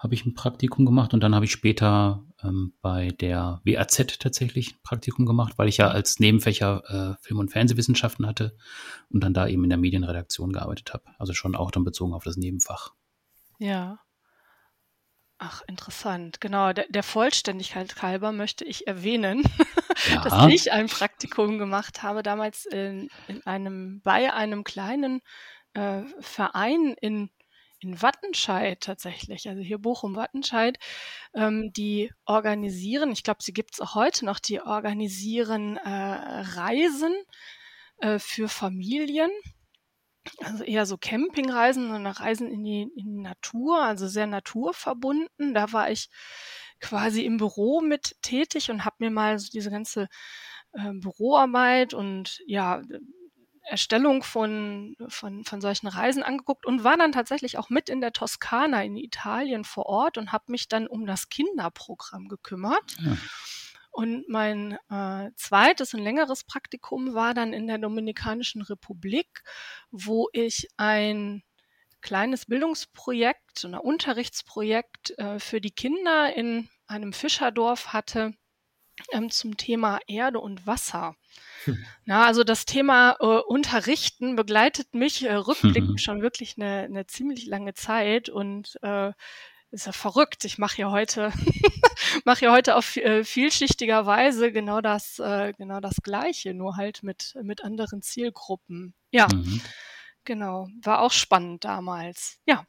habe 0.00 0.14
ich 0.14 0.24
ein 0.24 0.32
Praktikum 0.32 0.86
gemacht 0.86 1.12
und 1.12 1.20
dann 1.20 1.34
habe 1.34 1.44
ich 1.44 1.52
später 1.52 2.24
ähm, 2.42 2.72
bei 2.80 3.08
der 3.08 3.60
WAZ 3.64 4.18
tatsächlich 4.18 4.72
ein 4.72 4.82
Praktikum 4.82 5.26
gemacht, 5.26 5.52
weil 5.58 5.68
ich 5.68 5.76
ja 5.76 5.88
als 5.88 6.18
Nebenfächer 6.18 7.18
äh, 7.18 7.22
Film- 7.22 7.38
und 7.38 7.50
Fernsehwissenschaften 7.50 8.26
hatte 8.26 8.56
und 9.10 9.22
dann 9.22 9.34
da 9.34 9.46
eben 9.46 9.62
in 9.62 9.68
der 9.68 9.78
Medienredaktion 9.78 10.54
gearbeitet 10.54 10.94
habe. 10.94 11.04
Also 11.18 11.34
schon 11.34 11.54
auch 11.54 11.70
dann 11.70 11.84
bezogen 11.84 12.14
auf 12.14 12.24
das 12.24 12.38
Nebenfach. 12.38 12.94
Ja. 13.58 14.00
Ach, 15.36 15.60
interessant. 15.66 16.40
Genau, 16.40 16.72
der, 16.72 16.86
der 16.88 17.02
Vollständigkeit 17.02 18.00
halber 18.00 18.32
möchte 18.32 18.64
ich 18.64 18.86
erwähnen, 18.86 19.42
ja. 20.10 20.22
dass 20.22 20.50
ich 20.50 20.72
ein 20.72 20.86
Praktikum 20.86 21.58
gemacht 21.58 22.02
habe, 22.02 22.22
damals 22.22 22.64
in, 22.64 23.10
in 23.28 23.46
einem, 23.46 24.00
bei 24.00 24.32
einem 24.32 24.64
kleinen 24.64 25.20
äh, 25.74 26.02
Verein 26.20 26.94
in 27.02 27.28
in 27.80 28.00
Wattenscheid 28.02 28.80
tatsächlich, 28.80 29.48
also 29.48 29.62
hier 29.62 29.78
Bochum-Wattenscheid, 29.78 30.78
ähm, 31.34 31.72
die 31.72 32.12
organisieren, 32.26 33.10
ich 33.12 33.22
glaube, 33.22 33.42
sie 33.42 33.52
gibt 33.52 33.74
es 33.74 33.80
auch 33.80 33.94
heute 33.94 34.24
noch, 34.24 34.38
die 34.38 34.60
organisieren 34.60 35.76
äh, 35.76 35.88
Reisen 35.88 37.14
äh, 37.98 38.18
für 38.18 38.48
Familien. 38.48 39.30
Also 40.44 40.64
eher 40.64 40.84
so 40.84 40.98
Campingreisen, 40.98 41.90
sondern 41.90 42.12
Reisen 42.12 42.50
in 42.50 42.62
die, 42.62 42.88
in 42.94 43.22
Natur, 43.22 43.82
also 43.82 44.06
sehr 44.06 44.26
naturverbunden. 44.26 45.54
Da 45.54 45.72
war 45.72 45.90
ich 45.90 46.10
quasi 46.78 47.24
im 47.24 47.38
Büro 47.38 47.80
mit 47.80 48.16
tätig 48.22 48.70
und 48.70 48.84
habe 48.84 48.96
mir 48.98 49.10
mal 49.10 49.38
so 49.38 49.48
diese 49.50 49.70
ganze 49.70 50.08
äh, 50.72 50.92
Büroarbeit 50.92 51.94
und 51.94 52.40
ja, 52.46 52.82
Erstellung 53.70 54.22
von, 54.22 54.96
von, 55.08 55.44
von 55.44 55.60
solchen 55.60 55.86
Reisen 55.86 56.22
angeguckt 56.22 56.66
und 56.66 56.84
war 56.84 56.96
dann 56.96 57.12
tatsächlich 57.12 57.58
auch 57.58 57.70
mit 57.70 57.88
in 57.88 58.00
der 58.00 58.12
Toskana 58.12 58.82
in 58.84 58.96
Italien 58.96 59.64
vor 59.64 59.86
Ort 59.86 60.18
und 60.18 60.32
habe 60.32 60.44
mich 60.48 60.68
dann 60.68 60.86
um 60.86 61.06
das 61.06 61.28
Kinderprogramm 61.28 62.28
gekümmert. 62.28 62.96
Ja. 62.98 63.16
Und 63.92 64.28
mein 64.28 64.78
äh, 64.88 65.30
zweites 65.36 65.94
und 65.94 66.00
längeres 66.00 66.44
Praktikum 66.44 67.14
war 67.14 67.34
dann 67.34 67.52
in 67.52 67.66
der 67.66 67.78
Dominikanischen 67.78 68.62
Republik, 68.62 69.42
wo 69.90 70.28
ich 70.32 70.68
ein 70.76 71.42
kleines 72.00 72.46
Bildungsprojekt, 72.46 73.64
ein 73.64 73.74
Unterrichtsprojekt 73.74 75.18
äh, 75.18 75.38
für 75.38 75.60
die 75.60 75.72
Kinder 75.72 76.34
in 76.34 76.68
einem 76.86 77.12
Fischerdorf 77.12 77.92
hatte 77.92 78.32
ähm, 79.10 79.30
zum 79.30 79.56
Thema 79.56 79.98
Erde 80.06 80.40
und 80.40 80.66
Wasser. 80.66 81.16
Na, 82.04 82.26
also 82.26 82.44
das 82.44 82.64
Thema 82.66 83.16
äh, 83.20 83.24
Unterrichten 83.24 84.36
begleitet 84.36 84.94
mich 84.94 85.24
äh, 85.24 85.34
rückblickend 85.34 86.00
schon 86.02 86.22
wirklich 86.22 86.56
eine, 86.56 86.82
eine 86.82 87.06
ziemlich 87.06 87.46
lange 87.46 87.74
Zeit 87.74 88.28
und 88.28 88.78
äh, 88.82 89.12
ist 89.70 89.86
ja 89.86 89.92
verrückt. 89.92 90.44
Ich 90.44 90.58
mache 90.58 90.82
ja 90.82 90.90
heute 90.90 91.32
mache 92.24 92.46
ja 92.46 92.52
heute 92.52 92.76
auf 92.76 92.96
äh, 92.96 93.24
vielschichtiger 93.24 94.04
Weise 94.04 94.52
genau 94.52 94.80
das 94.80 95.18
äh, 95.18 95.52
genau 95.56 95.80
das 95.80 95.96
Gleiche, 96.02 96.54
nur 96.54 96.76
halt 96.76 97.02
mit 97.02 97.36
mit 97.42 97.62
anderen 97.62 98.02
Zielgruppen. 98.02 98.94
Ja, 99.10 99.28
mhm. 99.32 99.60
genau, 100.24 100.68
war 100.82 101.02
auch 101.02 101.12
spannend 101.12 101.64
damals. 101.64 102.38
Ja. 102.46 102.66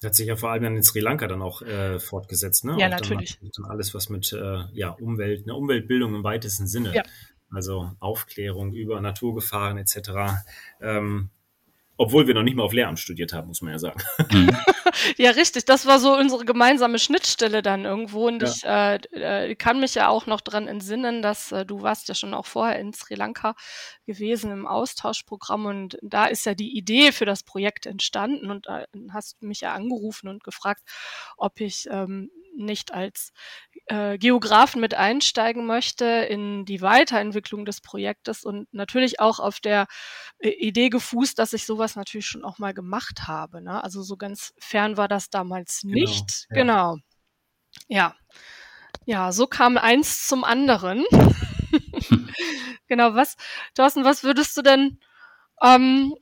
Das 0.00 0.08
hat 0.08 0.14
sich 0.14 0.28
ja 0.28 0.36
vor 0.36 0.50
allem 0.50 0.62
dann 0.62 0.76
in 0.76 0.82
Sri 0.82 1.00
Lanka 1.00 1.26
dann 1.26 1.42
auch 1.42 1.60
äh, 1.60 1.98
fortgesetzt, 2.00 2.64
ne? 2.64 2.74
Ja, 2.78 2.86
auch 2.86 2.92
natürlich. 2.92 3.38
Dann 3.38 3.66
alles, 3.66 3.92
was 3.92 4.08
mit 4.08 4.32
äh, 4.32 4.64
ja, 4.72 4.92
Umwelt, 4.92 5.42
eine 5.42 5.54
Umweltbildung 5.54 6.14
im 6.14 6.24
weitesten 6.24 6.66
Sinne 6.66 6.94
ja 6.94 7.02
also 7.52 7.92
Aufklärung 8.00 8.72
über 8.72 9.00
Naturgefahren 9.00 9.78
etc. 9.78 10.10
Ähm, 10.80 11.30
obwohl 12.00 12.26
wir 12.26 12.32
noch 12.32 12.42
nicht 12.42 12.56
mal 12.56 12.62
auf 12.62 12.72
Lehramt 12.72 12.98
studiert 12.98 13.34
haben, 13.34 13.48
muss 13.48 13.60
man 13.60 13.72
ja 13.72 13.78
sagen. 13.78 14.00
Mhm. 14.30 14.56
ja, 15.18 15.32
richtig. 15.32 15.66
Das 15.66 15.84
war 15.84 15.98
so 15.98 16.16
unsere 16.16 16.46
gemeinsame 16.46 16.98
Schnittstelle 16.98 17.60
dann 17.60 17.84
irgendwo. 17.84 18.26
Und 18.26 18.40
ja. 18.40 18.48
ich 18.48 19.12
äh, 19.12 19.50
äh, 19.50 19.54
kann 19.54 19.80
mich 19.80 19.96
ja 19.96 20.08
auch 20.08 20.24
noch 20.24 20.40
dran 20.40 20.66
entsinnen, 20.66 21.20
dass 21.20 21.52
äh, 21.52 21.66
du 21.66 21.82
warst 21.82 22.08
ja 22.08 22.14
schon 22.14 22.32
auch 22.32 22.46
vorher 22.46 22.78
in 22.78 22.94
Sri 22.94 23.16
Lanka 23.16 23.54
gewesen 24.06 24.50
im 24.50 24.66
Austauschprogramm. 24.66 25.66
Und 25.66 25.98
da 26.00 26.24
ist 26.24 26.46
ja 26.46 26.54
die 26.54 26.74
Idee 26.74 27.12
für 27.12 27.26
das 27.26 27.42
Projekt 27.42 27.84
entstanden. 27.84 28.50
Und 28.50 28.66
äh, 28.68 28.86
hast 29.12 29.42
mich 29.42 29.60
ja 29.60 29.74
angerufen 29.74 30.28
und 30.28 30.42
gefragt, 30.42 30.80
ob 31.36 31.60
ich 31.60 31.86
ähm, 31.90 32.30
nicht 32.64 32.92
als 32.92 33.32
äh, 33.86 34.18
Geografen 34.18 34.80
mit 34.80 34.94
einsteigen 34.94 35.66
möchte 35.66 36.04
in 36.04 36.64
die 36.64 36.80
Weiterentwicklung 36.80 37.64
des 37.64 37.80
Projektes 37.80 38.44
und 38.44 38.72
natürlich 38.72 39.20
auch 39.20 39.40
auf 39.40 39.60
der 39.60 39.86
äh, 40.38 40.50
Idee 40.50 40.88
gefußt, 40.88 41.38
dass 41.38 41.52
ich 41.52 41.66
sowas 41.66 41.96
natürlich 41.96 42.26
schon 42.26 42.44
auch 42.44 42.58
mal 42.58 42.74
gemacht 42.74 43.26
habe. 43.26 43.62
Ne? 43.62 43.82
Also 43.82 44.02
so 44.02 44.16
ganz 44.16 44.52
fern 44.58 44.96
war 44.96 45.08
das 45.08 45.30
damals 45.30 45.80
genau, 45.82 45.94
nicht. 45.94 46.46
Genau. 46.50 46.56
Ja. 46.58 46.94
genau. 46.94 46.96
Ja. 47.88 48.16
Ja, 49.06 49.32
so 49.32 49.46
kam 49.46 49.76
eins 49.76 50.26
zum 50.26 50.44
anderen. 50.44 51.04
genau, 52.86 53.14
was, 53.14 53.36
Thorsten, 53.74 54.04
was 54.04 54.22
würdest 54.22 54.56
du 54.56 54.62
denn 54.62 55.00
ähm, 55.62 56.14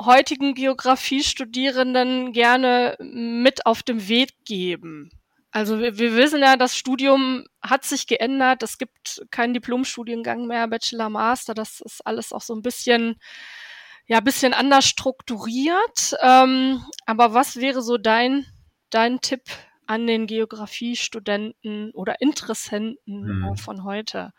heutigen 0.00 0.54
Geografiestudierenden 0.54 2.32
gerne 2.32 2.96
mit 3.00 3.66
auf 3.66 3.82
den 3.82 4.08
Weg 4.08 4.44
geben? 4.44 5.10
Also 5.58 5.80
wir, 5.80 5.98
wir 5.98 6.14
wissen 6.14 6.40
ja, 6.40 6.56
das 6.56 6.76
Studium 6.76 7.44
hat 7.60 7.84
sich 7.84 8.06
geändert. 8.06 8.62
Es 8.62 8.78
gibt 8.78 9.26
keinen 9.32 9.54
Diplomstudiengang 9.54 10.46
mehr, 10.46 10.68
Bachelor, 10.68 11.10
Master. 11.10 11.52
Das 11.52 11.80
ist 11.80 12.06
alles 12.06 12.32
auch 12.32 12.42
so 12.42 12.54
ein 12.54 12.62
bisschen, 12.62 13.16
ja, 14.06 14.20
bisschen 14.20 14.54
anders 14.54 14.84
strukturiert. 14.84 16.14
Ähm, 16.22 16.84
aber 17.06 17.34
was 17.34 17.56
wäre 17.56 17.82
so 17.82 17.98
dein, 17.98 18.46
dein 18.90 19.20
Tipp 19.20 19.42
an 19.88 20.06
den 20.06 20.28
Geografiestudenten 20.28 21.90
oder 21.90 22.20
Interessenten 22.20 23.48
hm. 23.48 23.56
von 23.56 23.82
heute? 23.82 24.30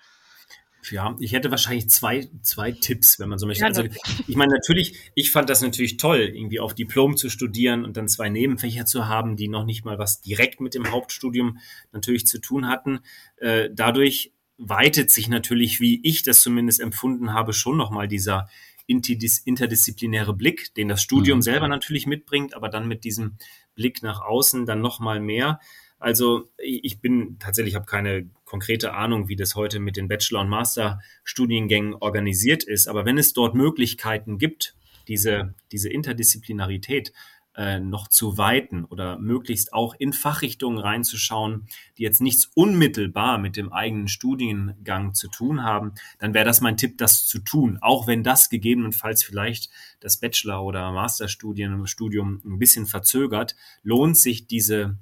Ja, 0.92 1.16
ich 1.20 1.34
hätte 1.34 1.52
wahrscheinlich 1.52 1.90
zwei, 1.90 2.30
zwei 2.42 2.72
Tipps, 2.72 3.20
wenn 3.20 3.30
man 3.30 3.38
so 3.38 3.46
möchte. 3.46 3.66
Also, 3.66 3.84
ich 4.28 4.36
meine, 4.36 4.54
natürlich, 4.54 5.12
ich 5.14 5.32
fand 5.32 5.50
das 5.50 5.62
natürlich 5.62 5.98
toll, 5.98 6.32
irgendwie 6.34 6.60
auf 6.60 6.74
Diplom 6.74 7.18
zu 7.18 7.30
studieren 7.30 7.84
und 7.84 7.98
dann 7.98 8.08
zwei 8.08 8.30
Nebenfächer 8.30 8.86
zu 8.86 9.08
haben, 9.08 9.36
die 9.36 9.50
noch 9.50 9.66
nicht 9.66 9.86
mal 9.86 10.00
was 10.00 10.22
direkt 10.22 10.62
mit 10.62 10.74
dem 10.74 10.90
Hauptstudium 10.90 11.58
natürlich 11.92 12.26
zu 12.26 12.40
tun 12.40 12.68
hatten. 12.68 13.00
Äh, 13.38 13.70
dadurch 13.74 14.34
weitet 14.58 15.12
sich 15.12 15.30
natürlich, 15.30 15.80
wie 15.80 16.00
ich 16.04 16.24
das 16.24 16.42
zumindest 16.42 16.80
empfunden 16.80 17.34
habe, 17.34 17.54
schon 17.54 17.78
nochmal 17.78 18.08
dieser 18.08 18.50
interdisziplinäre 18.88 20.34
Blick, 20.34 20.74
den 20.76 20.88
das 20.88 21.02
Studium 21.02 21.40
mhm. 21.40 21.44
selber 21.44 21.68
natürlich 21.68 22.08
mitbringt, 22.08 22.56
aber 22.56 22.70
dann 22.70 22.88
mit 22.88 23.04
diesem 23.04 23.38
Blick 23.76 24.02
nach 24.02 24.22
außen 24.22 24.66
dann 24.66 24.82
nochmal 24.82 25.20
mehr. 25.20 25.60
Also 26.00 26.50
ich 26.58 27.00
bin 27.00 27.38
tatsächlich, 27.40 27.76
habe 27.76 27.86
keine 27.86 28.30
konkrete 28.50 28.96
Ahnung, 28.96 29.30
wie 29.30 29.36
das 29.36 29.56
heute 29.56 29.80
mit 29.80 29.96
den 29.96 30.08
Bachelor- 30.08 30.42
und 30.42 30.50
Master-Studiengängen 30.50 31.94
organisiert 31.94 32.64
ist. 32.64 32.88
Aber 32.88 33.06
wenn 33.06 33.20
es 33.20 33.34
dort 33.34 33.54
Möglichkeiten 33.54 34.40
gibt, 34.40 34.76
diese, 35.08 35.54
diese 35.72 35.90
Interdisziplinarität 35.90 37.14
äh, 37.56 37.80
noch 37.80 38.08
zu 38.08 38.40
weiten 38.40 38.86
oder 38.86 39.20
möglichst 39.20 39.72
auch 39.72 39.94
in 40.00 40.14
Fachrichtungen 40.14 40.80
reinzuschauen, 40.80 41.68
die 41.98 42.04
jetzt 42.04 42.22
nichts 42.22 42.50
unmittelbar 42.56 43.38
mit 43.38 43.56
dem 43.56 43.72
eigenen 43.72 44.08
Studiengang 44.08 45.14
zu 45.14 45.28
tun 45.28 45.64
haben, 45.64 45.94
dann 46.18 46.34
wäre 46.34 46.46
das 46.46 46.60
mein 46.60 46.78
Tipp, 46.78 46.98
das 46.98 47.28
zu 47.28 47.40
tun. 47.40 47.78
Auch 47.82 48.08
wenn 48.08 48.24
das 48.24 48.50
gegebenenfalls 48.50 49.24
vielleicht 49.24 49.70
das 50.00 50.18
Bachelor- 50.18 50.64
oder 50.64 50.92
Masterstudium 50.92 51.86
Studium 51.86 52.42
ein 52.44 52.58
bisschen 52.58 52.88
verzögert, 52.88 53.56
lohnt 53.84 54.18
sich 54.18 54.48
diese 54.48 54.98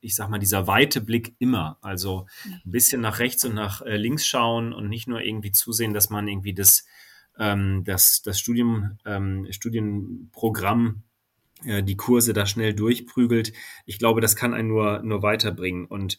ich 0.00 0.14
sag 0.14 0.28
mal, 0.28 0.38
dieser 0.38 0.66
weite 0.66 1.00
Blick 1.00 1.34
immer. 1.38 1.78
Also 1.80 2.26
ein 2.44 2.70
bisschen 2.70 3.00
nach 3.00 3.18
rechts 3.18 3.44
und 3.44 3.54
nach 3.54 3.82
äh, 3.82 3.96
links 3.96 4.26
schauen 4.26 4.72
und 4.72 4.88
nicht 4.88 5.08
nur 5.08 5.20
irgendwie 5.20 5.52
zusehen, 5.52 5.94
dass 5.94 6.10
man 6.10 6.28
irgendwie 6.28 6.54
das, 6.54 6.84
ähm, 7.38 7.82
das, 7.84 8.22
das 8.22 8.38
Studium, 8.38 8.98
ähm, 9.04 9.46
Studienprogramm 9.50 11.02
äh, 11.64 11.82
die 11.82 11.96
Kurse 11.96 12.32
da 12.32 12.46
schnell 12.46 12.74
durchprügelt. 12.74 13.52
Ich 13.86 13.98
glaube, 13.98 14.20
das 14.20 14.36
kann 14.36 14.54
einen 14.54 14.68
nur, 14.68 15.02
nur 15.02 15.22
weiterbringen. 15.22 15.86
Und 15.86 16.18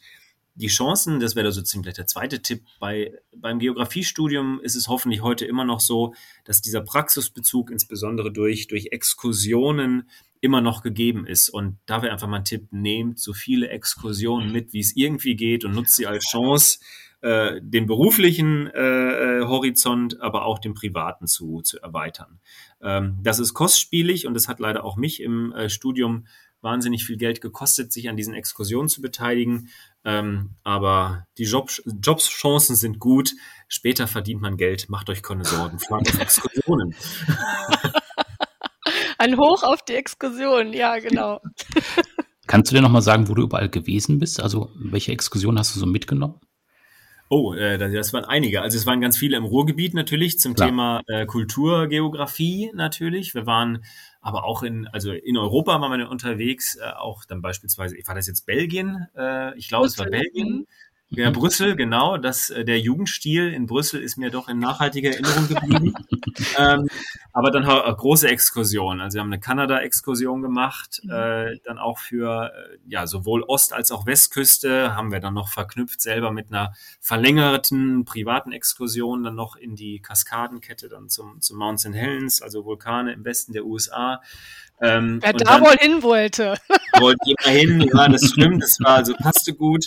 die 0.58 0.66
Chancen, 0.66 1.20
das 1.20 1.36
wäre 1.36 1.52
sozusagen 1.52 1.84
vielleicht 1.84 1.98
der 1.98 2.06
zweite 2.06 2.42
Tipp, 2.42 2.64
bei, 2.80 3.12
beim 3.36 3.60
Geografiestudium 3.60 4.60
ist 4.60 4.74
es 4.74 4.88
hoffentlich 4.88 5.22
heute 5.22 5.44
immer 5.44 5.64
noch 5.64 5.80
so, 5.80 6.14
dass 6.44 6.60
dieser 6.60 6.80
Praxisbezug 6.80 7.70
insbesondere 7.70 8.32
durch, 8.32 8.66
durch 8.66 8.88
Exkursionen 8.90 10.08
immer 10.40 10.60
noch 10.60 10.82
gegeben 10.82 11.26
ist. 11.26 11.48
Und 11.48 11.78
da 11.86 12.02
wäre 12.02 12.12
einfach 12.12 12.26
mal 12.26 12.38
ein 12.38 12.44
Tipp, 12.44 12.68
nehmt 12.72 13.20
so 13.20 13.32
viele 13.32 13.68
Exkursionen 13.68 14.52
mit, 14.52 14.72
wie 14.72 14.80
es 14.80 14.96
irgendwie 14.96 15.36
geht 15.36 15.64
und 15.64 15.74
nutzt 15.74 15.94
sie 15.94 16.06
als 16.06 16.24
Chance, 16.24 16.80
äh, 17.20 17.60
den 17.62 17.86
beruflichen 17.86 18.68
äh, 18.68 19.40
äh, 19.40 19.44
Horizont, 19.44 20.20
aber 20.20 20.44
auch 20.44 20.58
den 20.58 20.74
privaten 20.74 21.26
zu, 21.26 21.62
zu 21.62 21.80
erweitern. 21.80 22.40
Ähm, 22.80 23.18
das 23.22 23.38
ist 23.38 23.54
kostspielig 23.54 24.26
und 24.26 24.34
das 24.34 24.48
hat 24.48 24.60
leider 24.60 24.84
auch 24.84 24.96
mich 24.96 25.20
im 25.20 25.52
äh, 25.52 25.68
Studium 25.68 26.26
wahnsinnig 26.60 27.04
viel 27.04 27.16
Geld 27.16 27.40
gekostet, 27.40 27.92
sich 27.92 28.08
an 28.08 28.16
diesen 28.16 28.34
Exkursionen 28.34 28.88
zu 28.88 29.00
beteiligen. 29.00 29.68
Ähm, 30.04 30.56
aber 30.64 31.26
die 31.38 31.44
Job, 31.44 31.70
Jobschancen 31.84 32.76
sind 32.76 32.98
gut. 32.98 33.32
Später 33.68 34.06
verdient 34.06 34.40
man 34.40 34.56
Geld. 34.56 34.88
Macht 34.88 35.10
euch 35.10 35.22
keine 35.22 35.44
Sorgen. 35.44 35.78
Fahrt 35.78 36.08
auf 36.08 36.20
Exkursionen. 36.20 36.94
Ein 39.18 39.36
Hoch 39.36 39.64
auf 39.64 39.82
die 39.82 39.94
Exkursion, 39.94 40.72
ja, 40.72 40.98
genau. 40.98 41.40
Kannst 42.46 42.70
du 42.70 42.76
dir 42.76 42.82
nochmal 42.82 43.02
sagen, 43.02 43.28
wo 43.28 43.34
du 43.34 43.42
überall 43.42 43.68
gewesen 43.68 44.18
bist? 44.18 44.40
Also, 44.40 44.70
welche 44.76 45.12
Exkursion 45.12 45.58
hast 45.58 45.74
du 45.74 45.80
so 45.80 45.86
mitgenommen? 45.86 46.40
Oh, 47.30 47.52
äh, 47.52 47.78
das 47.78 48.12
waren 48.12 48.24
einige. 48.24 48.62
Also 48.62 48.78
es 48.78 48.86
waren 48.86 49.00
ganz 49.00 49.18
viele 49.18 49.36
im 49.36 49.44
Ruhrgebiet 49.44 49.92
natürlich 49.92 50.38
zum 50.38 50.54
Klar. 50.54 50.68
Thema 50.68 51.02
äh, 51.06 51.26
Kulturgeografie 51.26 52.70
natürlich. 52.74 53.34
Wir 53.34 53.44
waren 53.44 53.84
aber 54.20 54.44
auch 54.44 54.62
in, 54.62 54.86
also 54.88 55.12
in 55.12 55.36
Europa 55.36 55.80
waren 55.80 55.98
wir 55.98 56.08
unterwegs, 56.08 56.76
äh, 56.76 56.90
auch 56.96 57.24
dann 57.24 57.42
beispielsweise, 57.42 57.96
war 58.06 58.14
das 58.14 58.26
jetzt 58.26 58.46
Belgien? 58.46 59.06
Äh, 59.16 59.56
ich 59.58 59.68
glaube, 59.68 59.86
es 59.86 59.98
war 59.98 60.06
Belgien. 60.06 60.66
Mhm. 61.10 61.18
Ja, 61.18 61.30
Brüssel, 61.30 61.74
genau. 61.74 62.18
Das, 62.18 62.50
äh, 62.50 62.64
der 62.64 62.78
Jugendstil 62.78 63.52
in 63.52 63.66
Brüssel 63.66 64.02
ist 64.02 64.18
mir 64.18 64.30
doch 64.30 64.48
in 64.48 64.58
nachhaltiger 64.58 65.10
Erinnerung 65.10 65.48
geblieben. 65.48 65.94
ähm, 66.58 66.88
aber 67.32 67.50
dann 67.50 67.64
auch 67.64 67.96
große 67.96 68.28
Exkursionen. 68.28 69.00
Also 69.00 69.16
wir 69.16 69.20
haben 69.22 69.32
eine 69.32 69.40
Kanada-Exkursion 69.40 70.42
gemacht, 70.42 71.00
mhm. 71.04 71.10
äh, 71.10 71.58
dann 71.64 71.78
auch 71.78 71.98
für 71.98 72.52
äh, 72.52 72.78
ja 72.86 73.06
sowohl 73.06 73.42
Ost- 73.42 73.72
als 73.72 73.90
auch 73.90 74.06
Westküste 74.06 74.94
haben 74.94 75.10
wir 75.10 75.20
dann 75.20 75.34
noch 75.34 75.48
verknüpft 75.48 76.00
selber 76.00 76.30
mit 76.30 76.50
einer 76.50 76.74
verlängerten 77.00 78.04
privaten 78.04 78.52
Exkursion 78.52 79.22
dann 79.22 79.34
noch 79.34 79.56
in 79.56 79.76
die 79.76 80.00
Kaskadenkette 80.00 80.88
dann 80.88 81.08
zum, 81.08 81.40
zum 81.40 81.58
Mount 81.58 81.80
St. 81.80 81.94
Helens, 81.94 82.42
also 82.42 82.64
Vulkane 82.64 83.12
im 83.12 83.24
Westen 83.24 83.52
der 83.52 83.64
USA. 83.64 84.20
Ähm, 84.80 85.18
Wer 85.22 85.32
da 85.32 85.60
wohl 85.60 85.76
hin 85.78 86.02
wollte. 86.02 86.54
Wollte 87.00 87.18
immer 87.26 87.52
hin, 87.52 87.90
ja, 87.92 88.08
das 88.08 88.24
stimmt, 88.32 88.62
das 88.62 88.78
war 88.80 88.96
also 88.96 89.14
passte 89.14 89.54
gut. 89.54 89.86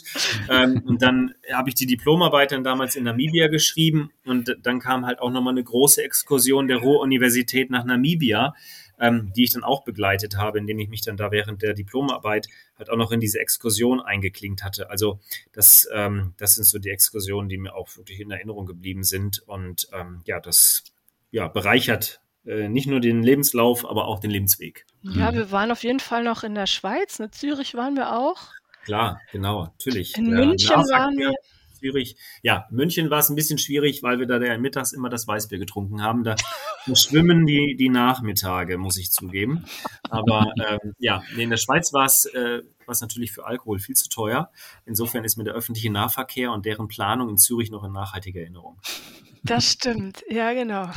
Ähm, 0.49 0.81
und 0.85 1.01
dann 1.01 1.33
habe 1.53 1.69
ich 1.69 1.75
die 1.75 1.85
Diplomarbeit 1.85 2.51
dann 2.51 2.63
damals 2.63 2.95
in 2.95 3.05
Namibia 3.05 3.47
geschrieben 3.47 4.11
und 4.25 4.55
dann 4.61 4.79
kam 4.79 5.05
halt 5.05 5.19
auch 5.19 5.31
nochmal 5.31 5.53
eine 5.53 5.63
große 5.63 6.03
Exkursion 6.03 6.67
der 6.67 6.77
Ruhr-Universität 6.77 7.69
nach 7.69 7.85
Namibia, 7.85 8.53
ähm, 8.99 9.31
die 9.35 9.43
ich 9.43 9.51
dann 9.51 9.63
auch 9.63 9.83
begleitet 9.83 10.37
habe, 10.37 10.59
indem 10.59 10.79
ich 10.79 10.89
mich 10.89 11.01
dann 11.01 11.17
da 11.17 11.31
während 11.31 11.61
der 11.61 11.73
Diplomarbeit 11.73 12.47
halt 12.77 12.89
auch 12.89 12.97
noch 12.97 13.11
in 13.11 13.19
diese 13.19 13.39
Exkursion 13.39 14.01
eingeklinkt 14.01 14.63
hatte. 14.63 14.89
Also 14.89 15.19
das, 15.53 15.87
ähm, 15.93 16.33
das 16.37 16.55
sind 16.55 16.65
so 16.65 16.79
die 16.79 16.89
Exkursionen, 16.89 17.49
die 17.49 17.57
mir 17.57 17.75
auch 17.75 17.95
wirklich 17.97 18.19
in 18.19 18.31
Erinnerung 18.31 18.65
geblieben 18.65 19.03
sind 19.03 19.39
und 19.47 19.87
ähm, 19.93 20.21
ja, 20.25 20.39
das 20.39 20.83
ja, 21.31 21.47
bereichert 21.47 22.21
nicht 22.43 22.87
nur 22.87 22.99
den 22.99 23.21
Lebenslauf, 23.23 23.87
aber 23.87 24.07
auch 24.07 24.19
den 24.19 24.31
Lebensweg. 24.31 24.85
Ja, 25.03 25.31
mhm. 25.31 25.35
wir 25.35 25.51
waren 25.51 25.71
auf 25.71 25.83
jeden 25.83 25.99
Fall 25.99 26.23
noch 26.23 26.43
in 26.43 26.55
der 26.55 26.67
Schweiz. 26.67 27.19
In 27.19 27.25
ne? 27.25 27.31
Zürich 27.31 27.75
waren 27.75 27.95
wir 27.95 28.15
auch. 28.17 28.47
Klar, 28.83 29.19
genau, 29.31 29.63
natürlich. 29.63 30.17
In 30.17 30.31
der 30.31 30.45
München 30.45 30.69
waren 30.69 31.17
wir. 31.17 31.33
Zürich. 31.81 32.15
Ja, 32.43 32.67
München 32.69 33.09
war 33.09 33.19
es 33.19 33.29
ein 33.29 33.35
bisschen 33.35 33.57
schwierig, 33.57 34.03
weil 34.03 34.19
wir 34.19 34.27
da 34.27 34.39
ja 34.39 34.57
mittags 34.57 34.93
immer 34.93 35.09
das 35.09 35.27
Weißbier 35.27 35.57
getrunken 35.57 36.01
haben. 36.03 36.23
Da 36.23 36.35
schwimmen 36.93 37.45
die, 37.45 37.75
die 37.77 37.89
Nachmittage, 37.89 38.77
muss 38.77 38.97
ich 38.97 39.11
zugeben. 39.11 39.65
Aber 40.09 40.53
ähm, 40.63 40.93
ja, 40.99 41.23
in 41.35 41.49
der 41.49 41.57
Schweiz 41.57 41.91
war 41.91 42.05
es 42.05 42.25
äh, 42.25 42.61
natürlich 43.01 43.31
für 43.31 43.45
Alkohol 43.45 43.79
viel 43.79 43.95
zu 43.95 44.09
teuer. 44.09 44.51
Insofern 44.85 45.23
ist 45.23 45.37
mir 45.37 45.43
der 45.43 45.53
öffentliche 45.53 45.91
Nahverkehr 45.91 46.51
und 46.51 46.65
deren 46.65 46.87
Planung 46.87 47.29
in 47.29 47.37
Zürich 47.37 47.71
noch 47.71 47.83
in 47.83 47.93
nachhaltiger 47.93 48.41
Erinnerung. 48.41 48.79
Das 49.43 49.65
stimmt, 49.65 50.23
ja, 50.29 50.53
genau. 50.53 50.89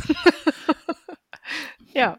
Ja. 1.95 2.19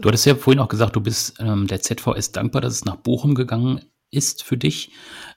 Du 0.00 0.08
hattest 0.08 0.26
ja 0.26 0.34
vorhin 0.34 0.60
auch 0.60 0.68
gesagt, 0.68 0.96
du 0.96 1.00
bist 1.00 1.36
ähm, 1.40 1.66
der 1.66 1.80
ZVS 1.80 2.32
dankbar, 2.32 2.60
dass 2.62 2.74
es 2.74 2.84
nach 2.84 2.96
Bochum 2.96 3.34
gegangen 3.34 3.82
ist 4.10 4.42
für 4.42 4.56
dich. 4.56 4.90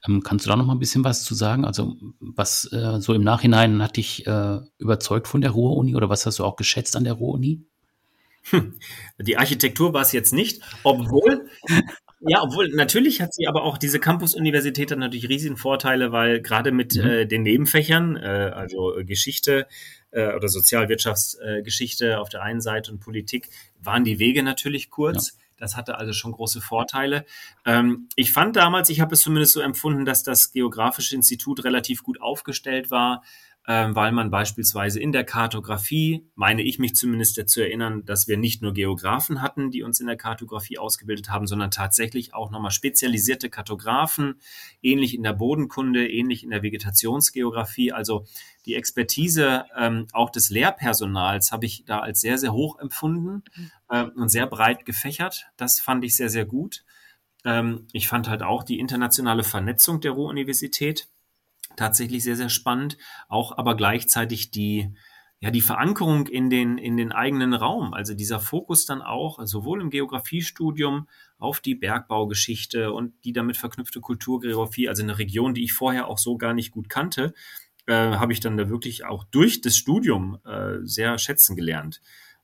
Ähm, 0.07 0.23
kannst 0.23 0.45
du 0.45 0.49
da 0.49 0.55
noch 0.55 0.65
mal 0.65 0.73
ein 0.73 0.79
bisschen 0.79 1.03
was 1.03 1.23
zu 1.23 1.35
sagen? 1.35 1.65
Also 1.65 1.95
was 2.19 2.71
äh, 2.71 2.99
so 2.99 3.13
im 3.13 3.23
Nachhinein 3.23 3.81
hat 3.81 3.97
dich 3.97 4.25
äh, 4.27 4.59
überzeugt 4.77 5.27
von 5.27 5.41
der 5.41 5.51
Ruhr-Uni 5.51 5.95
oder 5.95 6.09
was 6.09 6.25
hast 6.25 6.39
du 6.39 6.45
auch 6.45 6.55
geschätzt 6.55 6.95
an 6.95 7.03
der 7.03 7.13
Ruhr-Uni? 7.13 7.65
Hm. 8.49 8.73
Die 9.19 9.37
Architektur 9.37 9.93
war 9.93 10.01
es 10.01 10.13
jetzt 10.13 10.33
nicht, 10.33 10.61
obwohl 10.83 11.47
ja, 12.21 12.41
obwohl 12.41 12.69
natürlich 12.69 13.21
hat 13.21 13.33
sie 13.33 13.47
aber 13.47 13.63
auch 13.63 13.77
diese 13.77 13.99
Campus-Universität 13.99 14.91
hat 14.91 14.99
natürlich 14.99 15.29
riesigen 15.29 15.57
Vorteile, 15.57 16.11
weil 16.11 16.41
gerade 16.41 16.71
mit 16.71 16.95
mhm. 16.95 17.01
äh, 17.01 17.25
den 17.25 17.43
Nebenfächern, 17.43 18.15
äh, 18.15 18.51
also 18.53 18.93
Geschichte 19.05 19.67
äh, 20.11 20.33
oder 20.33 20.47
Sozialwirtschaftsgeschichte 20.47 22.19
auf 22.19 22.29
der 22.29 22.43
einen 22.43 22.61
Seite 22.61 22.91
und 22.91 22.99
Politik, 22.99 23.49
waren 23.81 24.03
die 24.03 24.19
Wege 24.19 24.43
natürlich 24.43 24.89
kurz. 24.89 25.31
Ja. 25.31 25.37
Das 25.57 25.77
hatte 25.77 25.97
also 25.97 26.11
schon 26.11 26.31
große 26.31 26.59
Vorteile. 26.59 27.25
Ähm, 27.65 28.09
ich 28.15 28.31
fand 28.31 28.55
damals, 28.55 28.89
ich 28.89 28.99
habe 28.99 29.13
es 29.13 29.21
zumindest 29.21 29.53
so 29.53 29.61
empfunden, 29.61 30.05
dass 30.05 30.23
das 30.23 30.51
Geografische 30.51 31.15
Institut 31.15 31.63
relativ 31.63 32.03
gut 32.03 32.19
aufgestellt 32.19 32.89
war 32.89 33.21
ähm, 33.67 33.95
weil 33.95 34.11
man 34.11 34.31
beispielsweise 34.31 34.99
in 34.99 35.11
der 35.11 35.23
Kartografie, 35.23 36.25
meine 36.33 36.63
ich 36.63 36.79
mich 36.79 36.95
zumindest 36.95 37.37
dazu 37.37 37.61
erinnern, 37.61 38.03
dass 38.05 38.27
wir 38.27 38.37
nicht 38.37 38.63
nur 38.63 38.73
Geografen 38.73 39.41
hatten, 39.41 39.69
die 39.69 39.83
uns 39.83 39.99
in 39.99 40.07
der 40.07 40.17
Kartografie 40.17 40.79
ausgebildet 40.79 41.29
haben, 41.29 41.45
sondern 41.45 41.69
tatsächlich 41.69 42.33
auch 42.33 42.49
nochmal 42.49 42.71
spezialisierte 42.71 43.51
Kartografen, 43.51 44.41
ähnlich 44.81 45.13
in 45.13 45.21
der 45.21 45.33
Bodenkunde, 45.33 46.09
ähnlich 46.09 46.43
in 46.43 46.49
der 46.49 46.63
Vegetationsgeografie. 46.63 47.91
Also 47.91 48.25
die 48.65 48.75
Expertise 48.75 49.65
ähm, 49.75 50.07
auch 50.13 50.29
des 50.29 50.49
Lehrpersonals 50.49 51.51
habe 51.51 51.65
ich 51.65 51.83
da 51.85 51.99
als 51.99 52.21
sehr, 52.21 52.37
sehr 52.37 52.53
hoch 52.53 52.79
empfunden 52.79 53.43
äh, 53.89 54.03
und 54.03 54.29
sehr 54.29 54.47
breit 54.47 54.85
gefächert. 54.85 55.47
Das 55.57 55.79
fand 55.79 56.03
ich 56.03 56.15
sehr, 56.15 56.29
sehr 56.29 56.45
gut. 56.45 56.83
Ähm, 57.43 57.87
ich 57.91 58.07
fand 58.07 58.29
halt 58.29 58.43
auch 58.43 58.63
die 58.63 58.79
internationale 58.79 59.43
Vernetzung 59.43 59.99
der 60.01 60.11
Ruhr-Universität 60.11 61.07
tatsächlich 61.75 62.23
sehr, 62.23 62.35
sehr 62.35 62.49
spannend. 62.49 62.97
Auch 63.27 63.57
aber 63.57 63.75
gleichzeitig 63.75 64.51
die, 64.51 64.93
ja, 65.39 65.49
die 65.49 65.61
Verankerung 65.61 66.27
in 66.27 66.51
den, 66.51 66.77
in 66.77 66.97
den 66.97 67.11
eigenen 67.11 67.53
Raum. 67.53 67.93
Also 67.93 68.13
dieser 68.13 68.39
Fokus 68.39 68.85
dann 68.85 69.01
auch 69.01 69.39
sowohl 69.45 69.81
im 69.81 69.89
Geografiestudium 69.89 71.07
auf 71.39 71.61
die 71.61 71.73
Bergbaugeschichte 71.73 72.93
und 72.93 73.13
die 73.25 73.33
damit 73.33 73.57
verknüpfte 73.57 74.01
Kulturgeografie, 74.01 74.87
also 74.87 75.01
eine 75.01 75.17
Region, 75.17 75.55
die 75.55 75.63
ich 75.63 75.73
vorher 75.73 76.07
auch 76.07 76.19
so 76.19 76.37
gar 76.37 76.53
nicht 76.53 76.71
gut 76.71 76.89
kannte, 76.89 77.33
äh, 77.91 78.15
habe 78.17 78.31
ich 78.31 78.39
dann 78.39 78.55
da 78.55 78.69
wirklich 78.69 79.03
auch 79.03 79.25
durch 79.25 79.59
das 79.59 79.75
Studium 79.75 80.39
äh, 80.45 80.77
sehr 80.83 81.17
schätzen 81.17 81.57
gelernt. 81.57 82.01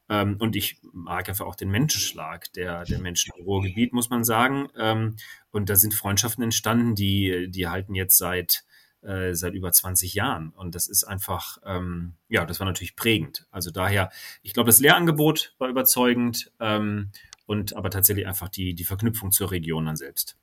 Ähm, 0.09 0.35
und 0.39 0.55
ich 0.57 0.79
mag 0.91 1.29
einfach 1.29 1.45
auch 1.45 1.55
den 1.55 1.69
Menschenschlag 1.69 2.51
der, 2.53 2.83
der 2.83 2.99
Menschen 2.99 3.31
im 3.37 3.45
Ruhrgebiet, 3.45 3.93
muss 3.93 4.09
man 4.09 4.25
sagen. 4.25 4.67
Ähm, 4.77 5.15
und 5.51 5.69
da 5.69 5.75
sind 5.77 5.93
Freundschaften 5.93 6.43
entstanden, 6.43 6.95
die, 6.95 7.49
die 7.49 7.67
halten 7.67 7.95
jetzt 7.95 8.17
seit 8.17 8.65
äh, 9.01 9.35
seit 9.35 9.53
über 9.53 9.71
20 9.71 10.15
Jahren. 10.15 10.49
Und 10.49 10.75
das 10.75 10.87
ist 10.87 11.05
einfach, 11.05 11.59
ähm, 11.65 12.15
ja, 12.27 12.45
das 12.45 12.59
war 12.59 12.65
natürlich 12.65 12.95
prägend. 12.95 13.47
Also 13.51 13.71
daher, 13.71 14.09
ich 14.41 14.53
glaube, 14.53 14.67
das 14.67 14.79
Lehrangebot 14.79 15.55
war 15.59 15.69
überzeugend 15.69 16.51
ähm, 16.59 17.11
und 17.45 17.75
aber 17.75 17.89
tatsächlich 17.89 18.27
einfach 18.27 18.49
die, 18.49 18.73
die 18.73 18.83
Verknüpfung 18.83 19.31
zur 19.31 19.51
Region 19.51 19.85
dann 19.85 19.95
selbst. 19.95 20.35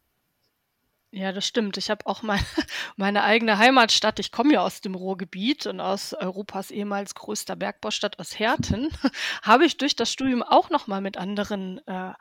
Ja, 1.17 1.31
das 1.31 1.47
stimmt. 1.47 1.77
Ich 1.77 1.91
habe 1.91 2.07
auch 2.07 2.23
mein, 2.23 2.41
meine 2.97 3.23
eigene 3.23 3.57
Heimatstadt. 3.57 4.19
Ich 4.19 4.33
komme 4.33 4.55
ja 4.55 4.63
aus 4.63 4.81
dem 4.81 4.97
Ruhrgebiet 4.97 5.65
und 5.67 5.79
aus 5.79 6.13
Europas 6.13 6.73
ehemals 6.73 7.15
größter 7.15 7.55
Bergbaustadt 7.55 8.19
aus 8.19 8.37
Herten. 8.37 8.89
habe 9.43 9.65
ich 9.65 9.77
durch 9.77 9.95
das 9.95 10.11
Studium 10.11 10.43
auch 10.43 10.71
noch 10.71 10.89
mal 10.89 11.01
mit 11.01 11.17
anderen 11.17 11.81
äh, 11.87 12.15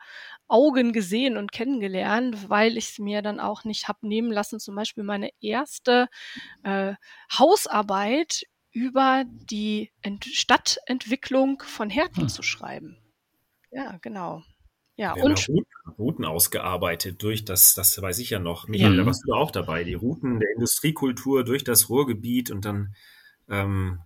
Augen 0.46 0.92
gesehen 0.92 1.36
und 1.36 1.50
kennengelernt, 1.50 2.48
weil 2.48 2.76
ich 2.76 2.90
es 2.90 2.98
mir 3.00 3.20
dann 3.20 3.40
auch 3.40 3.64
nicht 3.64 3.88
hab 3.88 4.04
nehmen 4.04 4.30
lassen, 4.30 4.60
zum 4.60 4.76
Beispiel 4.76 5.02
meine 5.02 5.30
erste 5.40 6.06
äh, 6.62 6.94
Hausarbeit 7.36 8.44
über 8.70 9.24
die 9.26 9.90
Ent 10.02 10.24
Stadtentwicklung 10.24 11.64
von 11.66 11.90
Herten 11.90 12.22
hm. 12.22 12.28
zu 12.28 12.42
schreiben. 12.44 12.96
Ja, 13.72 13.98
genau. 14.00 14.44
Ja, 14.96 15.16
Wir 15.16 15.24
und 15.24 15.38
haben 15.38 15.54
Routen, 15.54 15.94
Routen, 15.98 16.24
ausgearbeitet 16.24 17.22
durch 17.22 17.44
das, 17.44 17.74
das 17.74 18.00
weiß 18.00 18.18
ich 18.20 18.30
ja 18.30 18.38
noch. 18.38 18.68
Michael, 18.68 18.92
ja. 18.92 18.98
da 18.98 19.06
warst 19.06 19.24
du 19.26 19.32
auch 19.32 19.50
dabei. 19.50 19.82
Die 19.82 19.94
Routen 19.94 20.38
der 20.38 20.50
Industriekultur 20.54 21.44
durch 21.44 21.64
das 21.64 21.88
Ruhrgebiet 21.88 22.50
und 22.50 22.64
dann 22.64 22.94
ähm, 23.48 24.00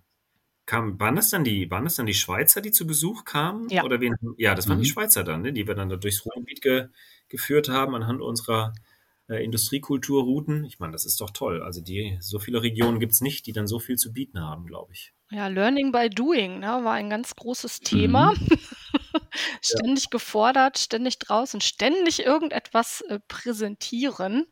kam, 0.65 0.99
waren 0.99 1.15
das 1.15 1.29
dann 1.29 1.43
die, 1.43 1.69
waren 1.69 1.83
das 1.83 1.95
dann 1.95 2.05
die 2.05 2.13
Schweizer, 2.13 2.61
die 2.61 2.71
zu 2.71 2.87
Besuch 2.87 3.23
kamen? 3.23 3.69
Ja. 3.69 3.83
Oder 3.83 4.01
wen, 4.01 4.15
ja, 4.37 4.55
das 4.55 4.67
waren 4.67 4.77
mhm. 4.77 4.83
die 4.83 4.89
Schweizer 4.89 5.23
dann, 5.23 5.43
ne, 5.43 5.53
die 5.53 5.67
wir 5.67 5.75
dann 5.75 5.89
da 5.89 5.95
durchs 5.95 6.25
Ruhrgebiet 6.25 6.61
ge, 6.61 6.87
geführt 7.27 7.69
haben 7.69 7.93
anhand 7.93 8.21
unserer 8.21 8.73
äh, 9.27 9.43
Industriekulturrouten. 9.43 10.65
Ich 10.65 10.79
meine, 10.79 10.93
das 10.93 11.05
ist 11.05 11.21
doch 11.21 11.29
toll. 11.29 11.61
Also 11.61 11.81
die, 11.81 12.17
so 12.19 12.39
viele 12.39 12.63
Regionen 12.63 12.99
gibt 12.99 13.13
es 13.13 13.21
nicht, 13.21 13.45
die 13.45 13.51
dann 13.51 13.67
so 13.67 13.79
viel 13.79 13.97
zu 13.97 14.11
bieten 14.11 14.41
haben, 14.41 14.65
glaube 14.65 14.93
ich. 14.93 15.13
Ja, 15.31 15.47
Learning 15.47 15.91
by 15.91 16.09
Doing 16.09 16.59
ne, 16.59 16.67
war 16.67 16.93
ein 16.93 17.09
ganz 17.09 17.35
großes 17.35 17.79
Thema. 17.81 18.33
Mhm. 18.33 18.57
ständig 19.61 20.05
ja. 20.05 20.09
gefordert, 20.11 20.77
ständig 20.77 21.19
draußen, 21.19 21.61
ständig 21.61 22.25
irgendetwas 22.25 23.01
äh, 23.01 23.19
präsentieren. 23.27 24.47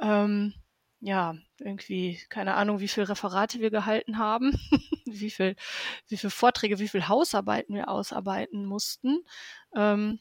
Ähm, 0.00 0.54
ja, 1.00 1.34
irgendwie, 1.58 2.20
keine 2.28 2.54
Ahnung, 2.54 2.80
wie 2.80 2.88
viele 2.88 3.08
Referate 3.08 3.60
wir 3.60 3.70
gehalten 3.70 4.18
haben, 4.18 4.52
wie 5.06 5.30
viel, 5.30 5.56
wie 6.08 6.16
viele 6.16 6.30
Vorträge, 6.30 6.78
wie 6.78 6.88
viele 6.88 7.08
Hausarbeiten 7.08 7.74
wir 7.74 7.88
ausarbeiten 7.88 8.66
mussten. 8.66 9.24
Ähm, 9.74 10.20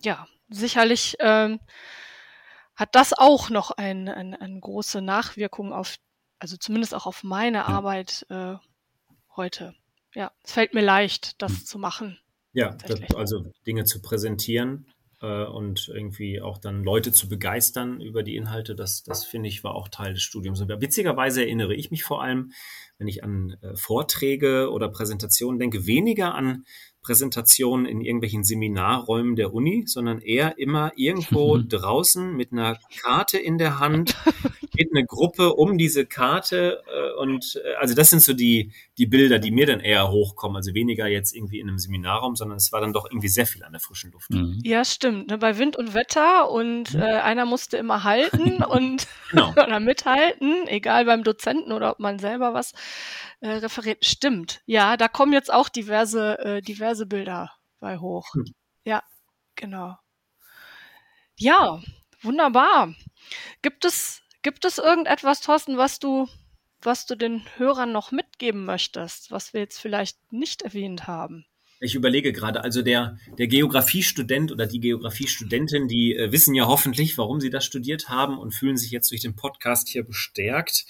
ja, 0.00 0.26
sicherlich 0.48 1.16
ähm, 1.20 1.60
hat 2.74 2.94
das 2.94 3.12
auch 3.12 3.50
noch 3.50 3.70
eine 3.72 4.16
ein, 4.16 4.34
ein 4.34 4.60
große 4.60 5.00
Nachwirkung 5.00 5.72
auf, 5.72 5.96
also 6.38 6.56
zumindest 6.56 6.94
auch 6.94 7.06
auf 7.06 7.22
meine. 7.22 7.66
Arbeit 7.66 8.26
äh, 8.30 8.56
heute. 9.36 9.74
Ja, 10.14 10.32
es 10.42 10.52
fällt 10.52 10.74
mir 10.74 10.82
leicht, 10.82 11.40
das 11.40 11.52
hm. 11.52 11.64
zu 11.66 11.78
machen. 11.78 12.18
Ja, 12.52 12.76
das, 12.86 13.00
also 13.14 13.52
Dinge 13.66 13.84
zu 13.84 14.02
präsentieren 14.02 14.86
äh, 15.20 15.44
und 15.44 15.88
irgendwie 15.88 16.40
auch 16.40 16.58
dann 16.58 16.82
Leute 16.82 17.12
zu 17.12 17.28
begeistern 17.28 18.00
über 18.00 18.22
die 18.22 18.36
Inhalte, 18.36 18.74
das, 18.74 19.02
das 19.02 19.24
finde 19.24 19.48
ich 19.48 19.62
war 19.62 19.74
auch 19.74 19.88
Teil 19.88 20.14
des 20.14 20.22
Studiums. 20.22 20.60
Und 20.60 20.68
witzigerweise 20.68 21.42
erinnere 21.42 21.74
ich 21.74 21.90
mich 21.90 22.02
vor 22.02 22.22
allem, 22.22 22.52
wenn 22.98 23.08
ich 23.08 23.22
an 23.22 23.56
äh, 23.62 23.76
Vorträge 23.76 24.70
oder 24.70 24.88
Präsentationen 24.88 25.58
denke, 25.58 25.86
weniger 25.86 26.34
an 26.34 26.64
Präsentationen 27.02 27.86
in 27.86 28.00
irgendwelchen 28.00 28.44
Seminarräumen 28.44 29.36
der 29.36 29.54
Uni, 29.54 29.84
sondern 29.86 30.20
eher 30.20 30.58
immer 30.58 30.92
irgendwo 30.96 31.58
draußen 31.58 32.36
mit 32.36 32.52
einer 32.52 32.78
Karte 33.00 33.38
in 33.38 33.58
der 33.58 33.78
Hand, 33.78 34.14
geht 34.80 34.90
eine 34.94 35.04
Gruppe 35.04 35.54
um 35.54 35.78
diese 35.78 36.06
Karte 36.06 36.82
äh, 36.86 37.20
und 37.20 37.60
äh, 37.64 37.74
also 37.74 37.94
das 37.94 38.10
sind 38.10 38.22
so 38.22 38.32
die, 38.32 38.72
die 38.98 39.06
Bilder, 39.06 39.38
die 39.38 39.50
mir 39.50 39.66
dann 39.66 39.80
eher 39.80 40.10
hochkommen. 40.10 40.56
Also 40.56 40.74
weniger 40.74 41.06
jetzt 41.06 41.34
irgendwie 41.34 41.60
in 41.60 41.68
einem 41.68 41.78
Seminarraum, 41.78 42.36
sondern 42.36 42.56
es 42.56 42.72
war 42.72 42.80
dann 42.80 42.92
doch 42.92 43.06
irgendwie 43.10 43.28
sehr 43.28 43.46
viel 43.46 43.62
an 43.64 43.72
der 43.72 43.80
frischen 43.80 44.12
Luft. 44.12 44.30
Mhm. 44.30 44.58
Ja, 44.62 44.84
stimmt. 44.84 45.28
Ne? 45.28 45.38
Bei 45.38 45.58
Wind 45.58 45.76
und 45.76 45.94
Wetter 45.94 46.50
und 46.50 46.94
mhm. 46.94 47.00
äh, 47.00 47.04
einer 47.04 47.44
musste 47.44 47.76
immer 47.76 48.04
halten 48.04 48.62
und 48.62 49.06
genau. 49.30 49.50
oder 49.52 49.80
mithalten, 49.80 50.66
egal 50.66 51.04
beim 51.04 51.24
Dozenten 51.24 51.72
oder 51.72 51.90
ob 51.90 51.98
man 51.98 52.18
selber 52.18 52.54
was 52.54 52.72
äh, 53.40 53.50
referiert. 53.50 54.04
Stimmt. 54.04 54.60
Ja, 54.66 54.96
da 54.96 55.08
kommen 55.08 55.32
jetzt 55.32 55.52
auch 55.52 55.68
diverse, 55.68 56.38
äh, 56.38 56.62
diverse 56.90 57.06
Bilder 57.06 57.52
bei 57.78 57.98
hoch. 57.98 58.34
Mhm. 58.34 58.54
Ja, 58.84 59.02
genau. 59.54 59.96
Ja, 61.36 61.80
wunderbar. 62.22 62.94
Gibt 63.62 63.84
es, 63.84 64.22
gibt 64.42 64.64
es 64.64 64.78
irgendetwas, 64.78 65.40
Thorsten, 65.40 65.78
was 65.78 65.98
du, 65.98 66.28
was 66.82 67.06
du 67.06 67.14
den 67.14 67.42
Hörern 67.56 67.92
noch 67.92 68.10
mitgeben 68.10 68.64
möchtest, 68.64 69.30
was 69.30 69.52
wir 69.52 69.60
jetzt 69.60 69.78
vielleicht 69.78 70.32
nicht 70.32 70.62
erwähnt 70.62 71.06
haben? 71.06 71.46
Ich 71.82 71.94
überlege 71.94 72.34
gerade, 72.34 72.62
also 72.62 72.82
der, 72.82 73.16
der 73.38 73.46
Geografiestudent 73.46 74.52
oder 74.52 74.66
die 74.66 74.80
Geografiestudentin, 74.80 75.88
die 75.88 76.14
äh, 76.14 76.30
wissen 76.30 76.54
ja 76.54 76.66
hoffentlich, 76.66 77.16
warum 77.16 77.40
sie 77.40 77.48
das 77.48 77.64
studiert 77.64 78.10
haben 78.10 78.38
und 78.38 78.52
fühlen 78.52 78.76
sich 78.76 78.90
jetzt 78.90 79.10
durch 79.10 79.22
den 79.22 79.34
Podcast 79.34 79.88
hier 79.88 80.02
bestärkt 80.02 80.84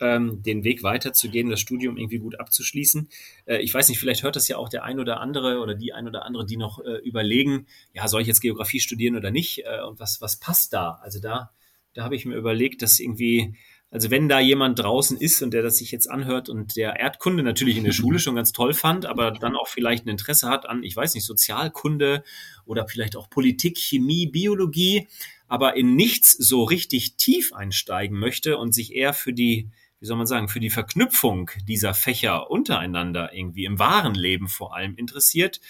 ähm, 0.00 0.42
den 0.42 0.64
Weg 0.64 0.82
weiterzugehen, 0.82 1.50
das 1.50 1.60
Studium 1.60 1.96
irgendwie 1.96 2.18
gut 2.18 2.38
abzuschließen. 2.38 3.08
Äh, 3.46 3.58
ich 3.58 3.72
weiß 3.72 3.88
nicht, 3.88 3.98
vielleicht 3.98 4.22
hört 4.22 4.36
das 4.36 4.48
ja 4.48 4.56
auch 4.56 4.68
der 4.68 4.84
ein 4.84 5.00
oder 5.00 5.20
andere 5.20 5.60
oder 5.60 5.74
die 5.74 5.92
ein 5.92 6.06
oder 6.06 6.24
andere, 6.24 6.46
die 6.46 6.56
noch 6.56 6.80
äh, 6.84 6.98
überlegen, 7.04 7.66
ja, 7.92 8.08
soll 8.08 8.22
ich 8.22 8.28
jetzt 8.28 8.40
Geografie 8.40 8.80
studieren 8.80 9.16
oder 9.16 9.30
nicht? 9.30 9.64
Äh, 9.64 9.82
und 9.82 10.00
was, 10.00 10.20
was 10.20 10.36
passt 10.36 10.72
da? 10.72 10.98
Also 11.02 11.20
da, 11.20 11.50
da 11.94 12.04
habe 12.04 12.16
ich 12.16 12.26
mir 12.26 12.36
überlegt, 12.36 12.82
dass 12.82 13.00
irgendwie 13.00 13.54
also 13.90 14.10
wenn 14.10 14.28
da 14.28 14.38
jemand 14.38 14.78
draußen 14.78 15.16
ist 15.16 15.40
und 15.40 15.52
der 15.52 15.62
das 15.62 15.78
sich 15.78 15.90
jetzt 15.92 16.10
anhört 16.10 16.50
und 16.50 16.76
der 16.76 17.00
Erdkunde 17.00 17.42
natürlich 17.42 17.78
in 17.78 17.84
der 17.84 17.92
Schule 17.98 18.18
schon 18.18 18.34
ganz 18.34 18.52
toll 18.52 18.74
fand, 18.74 19.06
aber 19.06 19.30
dann 19.30 19.56
auch 19.56 19.68
vielleicht 19.68 20.04
ein 20.04 20.10
Interesse 20.10 20.48
hat 20.48 20.68
an, 20.68 20.82
ich 20.82 20.94
weiß 20.94 21.14
nicht, 21.14 21.24
Sozialkunde 21.24 22.22
oder 22.66 22.86
vielleicht 22.86 23.16
auch 23.16 23.30
Politik, 23.30 23.78
Chemie, 23.78 24.26
Biologie, 24.26 25.08
aber 25.46 25.76
in 25.76 25.96
nichts 25.96 26.32
so 26.32 26.64
richtig 26.64 27.16
tief 27.16 27.54
einsteigen 27.54 28.18
möchte 28.18 28.58
und 28.58 28.72
sich 28.72 28.94
eher 28.94 29.14
für 29.14 29.32
die 29.32 29.70
wie 30.00 30.06
soll 30.06 30.16
man 30.16 30.26
sagen, 30.26 30.48
für 30.48 30.60
die 30.60 30.70
Verknüpfung 30.70 31.50
dieser 31.66 31.94
Fächer 31.94 32.50
untereinander 32.50 33.32
irgendwie 33.32 33.64
im 33.64 33.78
wahren 33.78 34.14
Leben 34.14 34.48
vor 34.48 34.74
allem 34.74 34.96
interessiert, 34.96 35.60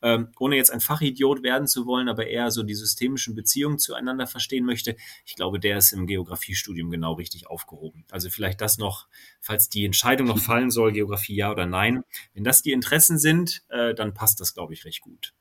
ähm, 0.00 0.28
ohne 0.38 0.56
jetzt 0.56 0.70
ein 0.70 0.80
Fachidiot 0.80 1.42
werden 1.42 1.66
zu 1.66 1.86
wollen, 1.86 2.08
aber 2.08 2.26
eher 2.26 2.50
so 2.50 2.62
die 2.62 2.74
systemischen 2.74 3.34
Beziehungen 3.34 3.78
zueinander 3.78 4.26
verstehen 4.26 4.64
möchte, 4.64 4.96
ich 5.24 5.34
glaube, 5.34 5.58
der 5.58 5.78
ist 5.78 5.92
im 5.92 6.06
Geografiestudium 6.06 6.90
genau 6.90 7.14
richtig 7.14 7.48
aufgehoben. 7.48 8.04
Also 8.10 8.30
vielleicht 8.30 8.60
das 8.60 8.78
noch, 8.78 9.08
falls 9.40 9.68
die 9.68 9.84
Entscheidung 9.84 10.28
noch 10.28 10.38
fallen 10.38 10.70
soll, 10.70 10.92
Geografie 10.92 11.36
ja 11.36 11.50
oder 11.50 11.66
nein. 11.66 12.04
Wenn 12.34 12.44
das 12.44 12.62
die 12.62 12.72
Interessen 12.72 13.18
sind, 13.18 13.64
äh, 13.70 13.94
dann 13.94 14.14
passt 14.14 14.40
das, 14.40 14.54
glaube 14.54 14.72
ich, 14.72 14.84
recht 14.84 15.00
gut. 15.00 15.34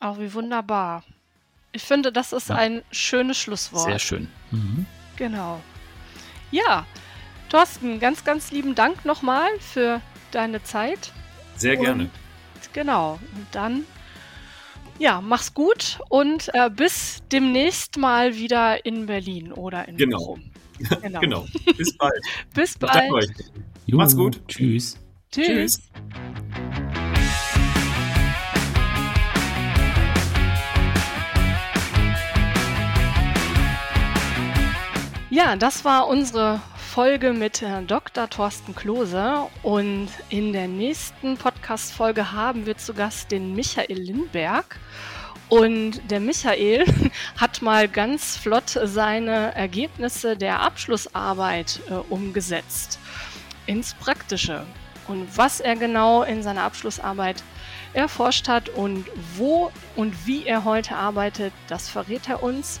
Auch 0.00 0.20
wie 0.20 0.32
wunderbar. 0.32 1.04
Ich 1.72 1.82
finde, 1.82 2.12
das 2.12 2.32
ist 2.32 2.50
ja. 2.50 2.56
ein 2.56 2.82
schönes 2.92 3.38
Schlusswort. 3.38 3.84
Sehr 3.84 3.98
schön. 3.98 4.28
Mhm. 4.52 4.86
Genau. 5.16 5.60
Ja, 6.50 6.86
Thorsten, 7.48 7.98
ganz, 7.98 8.24
ganz 8.24 8.50
lieben 8.50 8.74
Dank 8.74 9.04
nochmal 9.04 9.48
für 9.58 10.02
deine 10.32 10.62
Zeit. 10.62 11.12
Sehr 11.56 11.76
gerne. 11.76 12.04
Und, 12.04 12.10
genau. 12.74 13.18
Und 13.34 13.46
dann, 13.52 13.84
ja, 14.98 15.22
mach's 15.22 15.54
gut 15.54 15.98
und 16.10 16.50
äh, 16.52 16.68
bis 16.68 17.22
demnächst 17.32 17.96
mal 17.96 18.36
wieder 18.36 18.84
in 18.84 19.06
Berlin 19.06 19.52
oder 19.52 19.88
in 19.88 19.96
genau. 19.96 20.18
Bochum. 20.18 20.50
Genau. 21.02 21.20
genau. 21.20 21.46
Bis 21.76 21.96
bald. 21.96 22.22
bis 22.54 22.78
bald. 22.78 23.32
Mach's 23.88 24.14
gut. 24.14 24.40
Tschüss. 24.46 24.96
Tschüss. 25.32 25.80
Tschüss. 25.80 25.90
Ja, 35.30 35.56
das 35.56 35.84
war 35.84 36.06
unsere 36.06 36.60
Folge 36.88 37.34
mit 37.34 37.62
Dr. 37.86 38.30
Thorsten 38.30 38.74
Klose 38.74 39.46
und 39.62 40.08
in 40.30 40.54
der 40.54 40.66
nächsten 40.66 41.36
Podcast-Folge 41.36 42.32
haben 42.32 42.64
wir 42.64 42.78
zu 42.78 42.94
Gast 42.94 43.30
den 43.30 43.54
Michael 43.54 43.98
Lindberg. 43.98 44.80
Und 45.50 46.00
der 46.10 46.18
Michael 46.18 46.86
hat 47.36 47.60
mal 47.60 47.88
ganz 47.88 48.38
flott 48.38 48.78
seine 48.84 49.54
Ergebnisse 49.54 50.34
der 50.34 50.62
Abschlussarbeit 50.62 51.80
äh, 51.90 51.94
umgesetzt 51.94 52.98
ins 53.66 53.92
Praktische. 53.92 54.64
Und 55.06 55.28
was 55.36 55.60
er 55.60 55.76
genau 55.76 56.22
in 56.22 56.42
seiner 56.42 56.62
Abschlussarbeit 56.62 57.44
erforscht 57.92 58.48
hat 58.48 58.70
und 58.70 59.04
wo 59.36 59.70
und 59.94 60.26
wie 60.26 60.46
er 60.46 60.64
heute 60.64 60.96
arbeitet, 60.96 61.52
das 61.68 61.88
verrät 61.88 62.28
er 62.30 62.42
uns. 62.42 62.80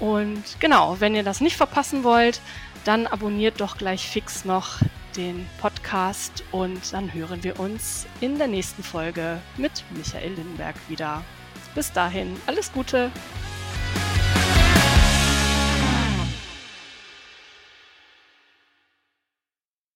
Und 0.00 0.44
genau, 0.60 0.96
wenn 1.00 1.14
ihr 1.14 1.24
das 1.24 1.40
nicht 1.40 1.56
verpassen 1.56 2.04
wollt, 2.04 2.40
dann 2.88 3.06
abonniert 3.06 3.60
doch 3.60 3.76
gleich 3.76 4.08
fix 4.08 4.46
noch 4.46 4.80
den 5.14 5.46
Podcast 5.60 6.42
und 6.52 6.90
dann 6.94 7.12
hören 7.12 7.44
wir 7.44 7.60
uns 7.60 8.06
in 8.22 8.38
der 8.38 8.46
nächsten 8.48 8.82
Folge 8.82 9.42
mit 9.58 9.84
Michael 9.94 10.32
Lindenberg 10.32 10.74
wieder. 10.88 11.22
Bis 11.74 11.92
dahin, 11.92 12.34
alles 12.46 12.72
Gute! 12.72 13.10